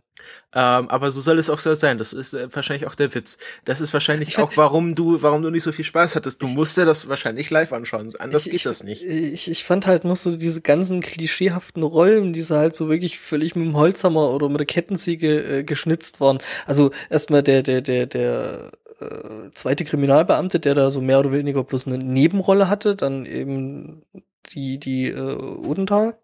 Ähm, 0.54 0.89
aber 0.89 1.12
so 1.12 1.19
soll 1.19 1.38
es 1.38 1.49
auch 1.49 1.60
so 1.60 1.73
sein. 1.73 1.97
Das 1.97 2.13
ist 2.13 2.34
äh, 2.34 2.47
wahrscheinlich 2.54 2.88
auch 2.88 2.95
der 2.95 3.13
Witz. 3.13 3.38
Das 3.65 3.82
ist 3.82 3.91
wahrscheinlich 3.93 4.30
ich 4.30 4.38
auch, 4.38 4.56
warum 4.56 4.95
du, 4.95 5.21
warum 5.21 5.41
du 5.41 5.49
nicht 5.49 5.63
so 5.63 5.71
viel 5.71 5.84
Spaß 5.84 6.15
hattest. 6.15 6.41
Du 6.41 6.47
ich, 6.47 6.54
musst 6.54 6.78
dir 6.78 6.86
das 6.86 7.10
wahrscheinlich 7.10 7.49
live 7.49 7.73
anschauen. 7.73 8.13
Anders 8.17 8.45
ich, 8.45 8.54
geht 8.54 8.65
das 8.65 8.84
nicht. 8.84 9.04
Ich, 9.04 9.49
ich 9.49 9.65
fand 9.65 9.86
halt 9.86 10.06
noch 10.06 10.15
so 10.15 10.38
diese 10.38 10.62
ganzen 10.62 11.01
klischeehaften 11.01 11.84
Rollen, 11.84 12.32
die 12.32 12.41
so 12.41 12.56
halt 12.56 12.75
so 12.75 12.89
wirklich 12.89 13.19
völlig 13.19 13.56
mit 13.56 13.65
dem 13.65 13.75
Holzhammer 13.75 14.32
oder 14.32 14.47
mit 14.47 14.60
der 14.60 14.65
Kettensäge 14.65 15.60
äh, 15.60 15.63
geschnitzt 15.63 16.21
waren. 16.21 16.39
Also 16.65 16.91
erstmal 17.10 17.43
der, 17.43 17.62
der, 17.62 17.82
der, 17.82 18.06
der 18.06 18.71
äh, 19.01 19.51
zweite 19.54 19.84
Kriminalbeamte, 19.84 20.60
der 20.62 20.75
da 20.75 20.89
so 20.89 21.01
mehr 21.01 21.19
oder 21.19 21.34
weniger 21.34 21.63
bloß 21.63 21.88
eine 21.88 21.97
Nebenrolle 21.97 22.69
hatte, 22.69 22.95
dann 22.95 23.25
eben 23.25 24.04
die, 24.53 24.79
die 24.79 25.08
äh, 25.08 25.36
Odenthal. 25.36 26.17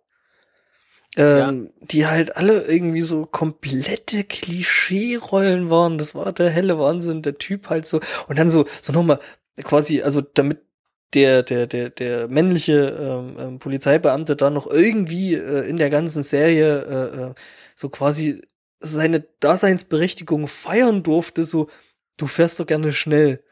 Ähm, 1.17 1.65
ja. 1.65 1.85
die 1.87 2.07
halt 2.07 2.37
alle 2.37 2.61
irgendwie 2.63 3.01
so 3.01 3.25
komplette 3.25 4.23
Klischee-Rollen 4.23 5.69
waren. 5.69 5.97
Das 5.97 6.15
war 6.15 6.31
der 6.31 6.49
helle 6.49 6.79
Wahnsinn, 6.79 7.21
der 7.21 7.37
Typ 7.37 7.69
halt 7.69 7.85
so. 7.85 7.99
Und 8.27 8.39
dann 8.39 8.49
so, 8.49 8.65
so 8.81 8.93
nochmal 8.93 9.19
quasi, 9.61 10.01
also 10.01 10.21
damit 10.21 10.59
der, 11.13 11.43
der, 11.43 11.67
der, 11.67 11.89
der 11.89 12.27
männliche 12.29 12.97
ähm, 12.97 13.35
ähm, 13.37 13.59
Polizeibeamte 13.59 14.35
da 14.35 14.49
noch 14.49 14.67
irgendwie 14.67 15.35
äh, 15.35 15.67
in 15.67 15.75
der 15.75 15.89
ganzen 15.89 16.23
Serie 16.23 16.81
äh, 16.81 17.23
äh, 17.23 17.33
so 17.75 17.89
quasi 17.89 18.41
seine 18.79 19.21
Daseinsberechtigung 19.39 20.47
feiern 20.47 21.03
durfte, 21.03 21.43
so, 21.43 21.67
du 22.17 22.27
fährst 22.27 22.59
doch 22.59 22.65
gerne 22.65 22.91
schnell. 22.91 23.43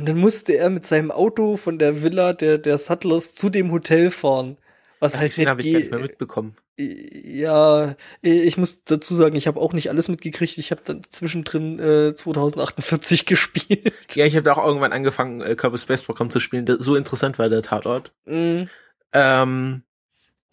Und 0.00 0.08
dann 0.08 0.16
musste 0.16 0.56
er 0.56 0.70
mit 0.70 0.86
seinem 0.86 1.10
Auto 1.10 1.58
von 1.58 1.78
der 1.78 2.02
Villa 2.02 2.32
der, 2.32 2.56
der 2.56 2.78
Suttlers 2.78 3.34
zu 3.34 3.50
dem 3.50 3.70
Hotel 3.70 4.10
fahren. 4.10 4.56
Was 4.98 5.14
Ach, 5.14 5.20
halt 5.20 5.36
den 5.36 5.46
habe 5.46 5.60
ich 5.60 5.72
gar 5.72 5.78
nicht 5.78 5.90
mehr 5.90 6.00
mitbekommen. 6.00 6.56
Ja, 6.78 7.96
ich 8.22 8.56
muss 8.56 8.82
dazu 8.84 9.14
sagen, 9.14 9.36
ich 9.36 9.46
habe 9.46 9.60
auch 9.60 9.74
nicht 9.74 9.90
alles 9.90 10.08
mitgekriegt. 10.08 10.56
Ich 10.56 10.70
habe 10.70 10.80
dann 10.82 11.02
zwischendrin 11.10 11.78
äh, 11.78 12.14
2048 12.14 13.26
gespielt. 13.26 13.92
Ja, 14.14 14.24
ich 14.24 14.34
habe 14.36 14.50
auch 14.50 14.66
irgendwann 14.66 14.92
angefangen, 14.92 15.42
äh, 15.42 15.54
Kerbal 15.54 15.78
Space 15.78 16.02
Programm 16.02 16.30
zu 16.30 16.40
spielen. 16.40 16.64
So 16.78 16.96
interessant 16.96 17.38
war 17.38 17.50
der 17.50 17.60
Tatort. 17.60 18.14
Mhm. 18.24 18.70
Ähm, 19.12 19.82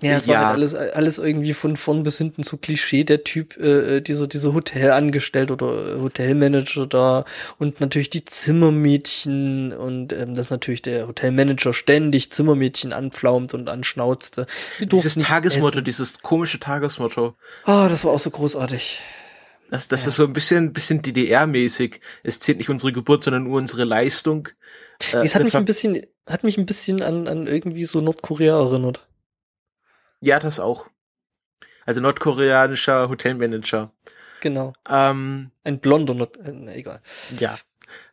ja, 0.02 0.18
es 0.18 0.28
ja. 0.28 0.34
war 0.34 0.46
halt 0.48 0.56
alles, 0.58 0.76
alles 0.76 1.18
irgendwie 1.18 1.56
von 1.56 1.76
vorn 1.76 2.04
bis 2.04 2.20
hinten 2.20 2.44
so 2.44 2.58
Klischee, 2.58 3.04
der 3.04 3.24
Typ, 3.24 3.58
äh, 3.58 3.98
äh 3.98 4.02
dieser, 4.02 4.28
dieser 4.28 4.54
Hotelangestellte 4.54 5.54
oder 5.54 5.96
äh, 5.96 6.00
Hotelmanager 6.00 6.86
da 6.86 7.26
und 7.58 7.82
natürlich 7.82 8.12
die 8.12 8.24
Zimmermädchen 8.24 9.74
und 9.74 10.14
ähm, 10.14 10.36
dass 10.36 10.52
natürlich 10.52 10.84
der 10.84 11.08
Hotelmanager 11.08 11.74
ständig 11.74 12.32
Zimmermädchen 12.32 12.94
anpflaumt 12.94 13.56
und 13.56 13.70
anschnauzte. 13.70 14.46
Dieses 14.80 15.16
Tagesmotto, 15.16 15.78
essen. 15.78 15.86
dieses 15.86 16.22
komische 16.22 16.60
Tagesmotto. 16.60 17.34
Ah, 17.64 17.86
oh, 17.86 17.90
das 17.90 18.06
war 18.06 18.12
auch 18.12 18.20
so 18.20 18.30
großartig. 18.30 19.02
Das, 19.72 19.88
das 19.88 20.04
ja. 20.04 20.10
ist 20.10 20.16
so 20.16 20.26
ein 20.26 20.34
bisschen, 20.34 20.74
bisschen 20.74 21.02
DDR-mäßig. 21.02 22.02
Es 22.22 22.40
zählt 22.40 22.60
nicht 22.60 22.70
unsere 22.70 22.92
Geburt, 22.92 23.24
sondern 23.24 23.46
nur 23.46 23.58
unsere 23.58 23.84
Leistung. 23.84 24.50
Äh, 25.12 25.26
es 25.26 25.34
hat 25.34 25.44
mich 25.44 25.56
ein 25.56 25.66
bisschen, 25.66 26.02
hat 26.28 26.44
mich 26.44 26.60
ein 26.60 26.68
bisschen 26.68 27.02
an, 27.02 27.28
an 27.28 27.48
irgendwie 27.48 27.86
so 27.86 28.00
Nordkorea 28.00 28.60
erinnert. 28.60 29.07
Ja, 30.22 30.40
das 30.40 30.60
auch. 30.60 30.88
Also 31.86 32.02
nordkoreanischer 32.02 33.10
Hotelmanager. 33.10 33.92
Genau. 34.42 34.74
Ähm, 34.90 35.52
Ein 35.64 35.80
blonder, 35.80 36.14
Nord 36.14 36.38
äh, 36.38 36.74
egal. 36.74 37.02
Ja. 37.40 37.56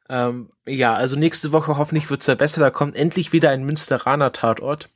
Ähm, 0.08 0.50
ja, 0.66 0.94
also 0.94 1.16
nächste 1.16 1.52
Woche 1.52 1.76
hoffentlich 1.76 2.10
wird's 2.10 2.26
ja 2.26 2.34
besser. 2.34 2.60
Da 2.60 2.70
kommt 2.70 2.96
endlich 2.96 3.32
wieder 3.32 3.50
ein 3.50 3.64
Münsteraner 3.64 4.32
Tatort. 4.32 4.90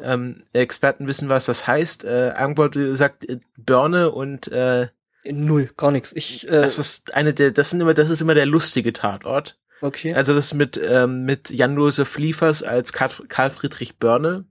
Ähm, 0.00 0.42
Experten 0.52 1.08
wissen, 1.08 1.28
was 1.28 1.46
das 1.46 1.66
heißt. 1.66 2.04
Äh, 2.04 2.32
Angbot 2.36 2.76
sagt 2.92 3.28
äh, 3.28 3.38
Börne 3.56 4.10
und 4.10 4.48
äh, 4.48 4.88
Null, 5.24 5.70
gar 5.76 5.90
nichts. 5.90 6.12
Ich, 6.14 6.46
äh, 6.48 6.52
das 6.52 6.78
ist 6.78 7.14
eine 7.14 7.34
der, 7.34 7.50
das 7.50 7.70
sind 7.70 7.80
immer, 7.80 7.94
das 7.94 8.08
ist 8.08 8.20
immer 8.20 8.34
der 8.34 8.46
lustige 8.46 8.92
Tatort. 8.92 9.58
Okay. 9.80 10.14
Also 10.14 10.34
das 10.34 10.54
mit 10.54 10.80
ähm, 10.82 11.24
mit 11.24 11.50
Jan-Josef 11.50 12.18
Liefers 12.18 12.62
als 12.62 12.92
Karl 12.92 13.50
Friedrich 13.50 13.98
Börne 13.98 14.44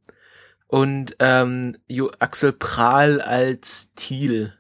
und 0.68 1.16
ähm, 1.20 1.78
jo 1.88 2.12
Axel 2.20 2.54
Prahl 2.54 3.22
als 3.22 3.94
Thiel. 3.96 4.54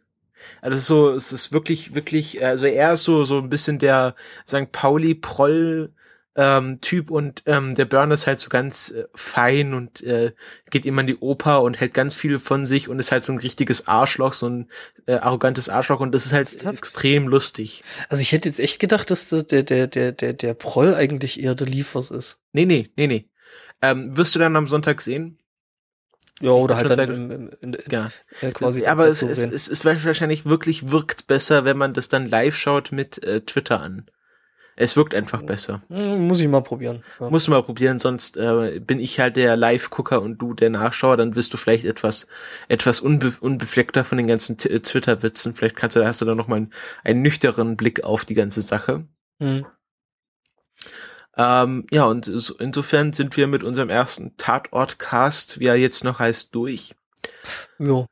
Also 0.61 0.77
so, 0.77 1.13
es 1.13 1.31
ist 1.31 1.51
wirklich, 1.51 1.95
wirklich, 1.95 2.43
also 2.43 2.65
er 2.65 2.93
ist 2.93 3.03
so, 3.03 3.23
so 3.25 3.37
ein 3.39 3.49
bisschen 3.49 3.79
der 3.79 4.15
St. 4.47 4.71
Pauli 4.71 5.15
Proll 5.15 5.93
ähm, 6.37 6.79
Typ 6.81 7.09
und 7.09 7.41
ähm, 7.47 7.73
der 7.73 7.85
Burner 7.85 8.13
ist 8.13 8.27
halt 8.27 8.39
so 8.39 8.47
ganz 8.47 8.91
äh, 8.91 9.05
fein 9.15 9.73
und 9.73 10.03
äh, 10.03 10.33
geht 10.69 10.85
immer 10.85 11.01
in 11.01 11.07
die 11.07 11.17
Oper 11.17 11.63
und 11.63 11.79
hält 11.79 11.95
ganz 11.95 12.13
viel 12.13 12.37
von 12.37 12.67
sich 12.67 12.89
und 12.89 12.99
ist 12.99 13.11
halt 13.11 13.25
so 13.25 13.33
ein 13.33 13.39
richtiges 13.39 13.87
Arschloch, 13.87 14.33
so 14.33 14.47
ein 14.47 14.69
äh, 15.07 15.15
arrogantes 15.15 15.67
Arschloch 15.67 15.99
und 15.99 16.13
das 16.13 16.27
ist 16.27 16.33
halt 16.33 16.47
Ernsthaft? 16.47 16.77
extrem 16.77 17.27
lustig. 17.27 17.83
Also 18.07 18.21
ich 18.21 18.31
hätte 18.31 18.47
jetzt 18.47 18.59
echt 18.59 18.79
gedacht, 18.79 19.09
dass 19.09 19.27
der 19.29 19.41
der 19.63 19.87
der 19.87 20.11
der 20.11 20.33
der 20.33 20.53
Proll 20.53 20.93
eigentlich 20.93 21.41
eher 21.41 21.55
der 21.55 21.67
Liefers 21.67 22.11
ist. 22.11 22.37
Nee, 22.53 22.65
nee, 22.65 22.91
nee, 22.95 23.07
nee. 23.07 23.29
Ähm, 23.81 24.15
wirst 24.15 24.35
du 24.35 24.39
dann 24.39 24.55
am 24.55 24.67
Sonntag 24.67 25.01
sehen? 25.01 25.39
Ja, 26.41 26.51
oder 26.51 26.77
halt 26.77 26.97
dann 26.97 27.11
im, 27.11 27.31
im, 27.31 27.49
in, 27.61 27.77
ja. 27.89 28.11
Äh, 28.41 28.51
quasi. 28.51 28.85
Aber 28.85 29.07
es, 29.07 29.21
es, 29.21 29.43
es 29.43 29.67
ist 29.67 29.85
wahrscheinlich 29.85 30.45
wirklich 30.45 30.91
wirkt 30.91 31.27
besser, 31.27 31.65
wenn 31.65 31.77
man 31.77 31.93
das 31.93 32.09
dann 32.09 32.27
live 32.27 32.55
schaut 32.55 32.91
mit 32.91 33.23
äh, 33.23 33.41
Twitter 33.41 33.81
an. 33.81 34.05
Es 34.79 34.95
wirkt 34.95 35.15
einfach 35.15 35.41
besser. 35.41 35.81
Hm, 35.89 36.27
muss 36.27 36.39
ich 36.39 36.47
mal 36.47 36.61
probieren. 36.61 37.03
Ja. 37.19 37.31
Muss 37.31 37.47
mal 37.47 37.63
probieren, 37.63 37.97
sonst 37.97 38.37
äh, 38.37 38.79
bin 38.79 38.99
ich 38.99 39.19
halt 39.19 39.35
der 39.35 39.57
Live-Gucker 39.57 40.21
und 40.21 40.37
du 40.37 40.53
der 40.53 40.69
Nachschauer, 40.69 41.17
dann 41.17 41.35
wirst 41.35 41.51
du 41.51 41.57
vielleicht 41.57 41.83
etwas 41.83 42.27
etwas 42.67 42.99
unbe 42.99 43.33
unbefleckter 43.39 44.03
von 44.05 44.19
den 44.19 44.27
ganzen 44.27 44.59
Twitter-Witzen. 44.59 45.55
Vielleicht 45.55 45.75
kannst 45.75 45.95
du, 45.95 46.05
hast 46.05 46.21
du 46.21 46.25
da 46.25 46.35
noch 46.35 46.47
mal 46.47 46.57
einen, 46.57 46.73
einen 47.03 47.23
nüchteren 47.23 47.75
Blick 47.75 48.03
auf 48.03 48.23
die 48.23 48.35
ganze 48.35 48.61
Sache. 48.61 49.07
Mhm. 49.39 49.65
Ähm, 51.37 51.85
ja, 51.91 52.05
und 52.05 52.27
insofern 52.59 53.13
sind 53.13 53.37
wir 53.37 53.47
mit 53.47 53.63
unserem 53.63 53.89
ersten 53.89 54.35
Tatort-Cast, 54.37 55.59
wie 55.59 55.67
er 55.67 55.75
jetzt 55.75 56.03
noch 56.03 56.19
heißt, 56.19 56.53
durch. 56.55 56.95
Jo. 57.77 58.07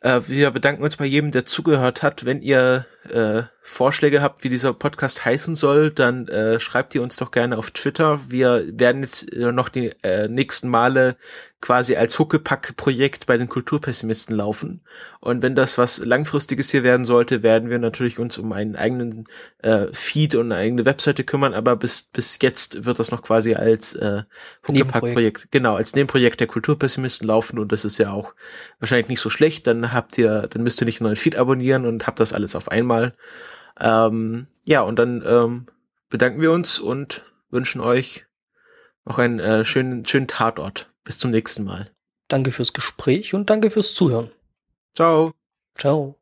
Äh, 0.00 0.22
wir 0.26 0.50
bedanken 0.50 0.82
uns 0.82 0.96
bei 0.96 1.04
jedem, 1.04 1.30
der 1.30 1.46
zugehört 1.46 2.02
hat. 2.02 2.24
Wenn 2.24 2.42
ihr 2.42 2.86
äh, 3.10 3.44
Vorschläge 3.66 4.20
habt, 4.20 4.44
wie 4.44 4.50
dieser 4.50 4.74
Podcast 4.74 5.24
heißen 5.24 5.56
soll, 5.56 5.90
dann 5.90 6.28
äh, 6.28 6.60
schreibt 6.60 6.94
ihr 6.94 7.02
uns 7.02 7.16
doch 7.16 7.30
gerne 7.30 7.56
auf 7.56 7.70
Twitter. 7.70 8.20
Wir 8.28 8.62
werden 8.68 9.02
jetzt 9.02 9.32
äh, 9.32 9.52
noch 9.52 9.70
die 9.70 9.92
äh, 10.02 10.28
nächsten 10.28 10.68
Male 10.68 11.16
quasi 11.64 11.96
als 11.96 12.18
Huckepack-Projekt 12.18 13.24
bei 13.24 13.38
den 13.38 13.48
Kulturpessimisten 13.48 14.36
laufen. 14.36 14.82
Und 15.20 15.40
wenn 15.40 15.54
das 15.54 15.78
was 15.78 15.96
Langfristiges 15.96 16.70
hier 16.70 16.82
werden 16.82 17.06
sollte, 17.06 17.42
werden 17.42 17.70
wir 17.70 17.78
natürlich 17.78 18.18
uns 18.18 18.36
um 18.36 18.52
einen 18.52 18.76
eigenen 18.76 19.24
äh, 19.62 19.86
Feed 19.92 20.34
und 20.34 20.52
eine 20.52 20.60
eigene 20.60 20.84
Webseite 20.84 21.24
kümmern. 21.24 21.54
Aber 21.54 21.76
bis, 21.76 22.02
bis 22.02 22.38
jetzt 22.42 22.84
wird 22.84 22.98
das 22.98 23.10
noch 23.10 23.22
quasi 23.22 23.54
als 23.54 23.94
äh, 23.94 24.24
Huckepack-Projekt, 24.68 25.52
genau, 25.52 25.76
als 25.76 25.94
Nebenprojekt 25.94 26.38
der 26.40 26.48
Kulturpessimisten 26.48 27.26
laufen. 27.26 27.58
Und 27.58 27.72
das 27.72 27.86
ist 27.86 27.96
ja 27.96 28.12
auch 28.12 28.34
wahrscheinlich 28.78 29.08
nicht 29.08 29.20
so 29.20 29.30
schlecht. 29.30 29.66
Dann 29.66 29.94
habt 29.94 30.18
ihr, 30.18 30.48
dann 30.50 30.62
müsst 30.62 30.82
ihr 30.82 30.84
nicht 30.84 31.00
einen 31.00 31.06
neuen 31.06 31.16
Feed 31.16 31.36
abonnieren 31.36 31.86
und 31.86 32.06
habt 32.06 32.20
das 32.20 32.34
alles 32.34 32.54
auf 32.54 32.70
einmal. 32.70 32.93
Ähm, 33.80 34.46
ja, 34.64 34.82
und 34.82 34.98
dann 34.98 35.22
ähm, 35.26 35.66
bedanken 36.08 36.40
wir 36.40 36.52
uns 36.52 36.78
und 36.78 37.24
wünschen 37.50 37.80
euch 37.80 38.26
noch 39.04 39.18
einen 39.18 39.40
äh, 39.40 39.64
schönen, 39.64 40.06
schönen 40.06 40.28
Tatort. 40.28 40.90
Bis 41.04 41.18
zum 41.18 41.30
nächsten 41.30 41.64
Mal. 41.64 41.90
Danke 42.28 42.50
fürs 42.50 42.72
Gespräch 42.72 43.34
und 43.34 43.50
danke 43.50 43.70
fürs 43.70 43.94
Zuhören. 43.94 44.30
Ciao. 44.94 45.34
Ciao. 45.76 46.16